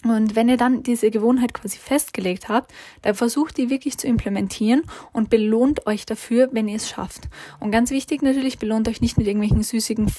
Und 0.04 0.36
wenn 0.36 0.48
ihr 0.48 0.58
dann 0.58 0.84
diese 0.84 1.10
Gewohnheit 1.10 1.56
quasi 1.56 1.80
festgelegt 1.80 2.50
habt, 2.50 2.72
dann 3.02 3.16
versucht 3.16 3.58
die 3.58 3.72
wirklich 3.72 3.98
zu 3.98 4.06
implementieren 4.06 4.84
und 5.12 5.32
belohnt 5.32 5.88
euch 5.88 6.06
dafür, 6.06 6.50
wenn 6.52 6.68
ihr 6.68 6.76
es 6.76 6.88
schafft. 6.88 7.28
Und 7.60 7.72
ganz 7.72 7.90
wichtig 7.90 8.22
natürlich, 8.22 8.60
belohnt 8.60 8.88
euch 8.88 9.02
nicht 9.02 9.18
mit 9.18 9.26
irgendwelchen 9.26 9.64
süßigen, 9.64 10.12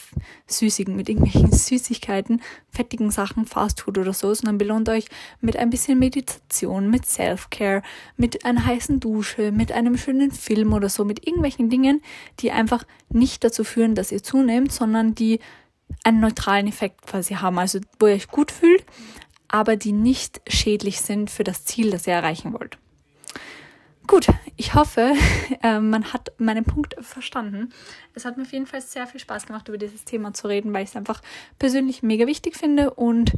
süßigen, 0.49 0.97
mit 0.97 1.09
irgendwelchen 1.09 1.53
Süßigkeiten, 1.57 2.43
fettigen 2.71 3.13
Sachen, 3.13 3.47
Fastfood 3.47 3.99
oder 3.99 4.13
so, 4.13 4.35
sondern 4.35 4.59
belohnt 4.59 4.89
euch 4.89 5.07
mit 5.41 5.57
ein 5.57 5.71
bisschen 5.71 6.01
Meditation, 6.01 6.91
mit 6.91 7.07
Self-Care, 7.07 7.83
mit 8.17 8.45
einer 8.45 8.67
heißen 8.67 8.99
Dusche, 8.99 9.53
mit 9.53 9.71
einem 9.71 9.97
schönen 9.97 10.33
Film 10.33 10.73
oder 10.73 10.89
so, 10.89 11.05
mit 11.05 11.25
irgendwelchen 11.25 11.71
Dingen, 11.71 12.03
die 12.41 12.51
einfach 12.51 12.85
nicht 13.11 13.45
dazu 13.45 13.63
führen, 13.63 13.95
dass 13.95 14.11
ihr 14.11 14.25
zunehmt, 14.25 14.73
sondern 14.73 15.15
die 15.15 15.39
einen 16.05 16.21
neutralen 16.21 16.67
Effekt 16.67 17.07
quasi 17.07 17.35
haben, 17.35 17.59
also 17.59 17.81
wo 17.99 18.07
ihr 18.07 18.15
euch 18.15 18.29
gut 18.29 18.51
fühlt, 18.51 18.85
aber 19.49 19.77
die 19.77 19.93
nicht 19.93 20.41
schädlich 20.47 21.01
sind 21.01 21.31
für 21.31 21.45
das 21.45 21.65
Ziel, 21.65 21.91
das 21.91 22.07
ihr 22.07 22.15
erreichen 22.15 22.53
wollt. 22.53 22.79
Gut, 24.09 24.27
ich 24.57 24.73
hoffe, 24.73 25.13
äh, 25.63 25.81
man 25.81 26.15
hat 26.15 26.33
meinen 26.39 26.65
Punkt 26.65 26.97
verstanden. 27.01 27.75
Es 28.15 28.25
hat 28.25 28.39
mir 28.39 28.45
auf 28.45 28.53
jeden 28.53 28.67
Fall 28.67 28.81
sehr 28.81 29.07
viel 29.07 29.21
Spaß 29.21 29.47
gemacht, 29.47 29.69
über 29.69 29.77
dieses 29.77 30.07
Thema 30.07 30.33
zu 30.33 30.49
reden, 30.49 30.73
weil 30.73 30.85
ich 30.85 30.91
es 30.91 30.97
einfach 30.97 31.21
persönlich 31.59 32.03
mega 32.03 32.27
wichtig 32.27 32.57
finde. 32.57 32.95
Und 32.95 33.33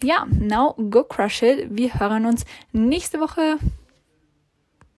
ja, 0.00 0.24
now 0.30 0.74
go 0.74 1.02
crush 1.02 1.42
it. 1.42 1.66
Wir 1.70 1.98
hören 1.98 2.26
uns 2.26 2.44
nächste 2.70 3.18
Woche 3.18 3.58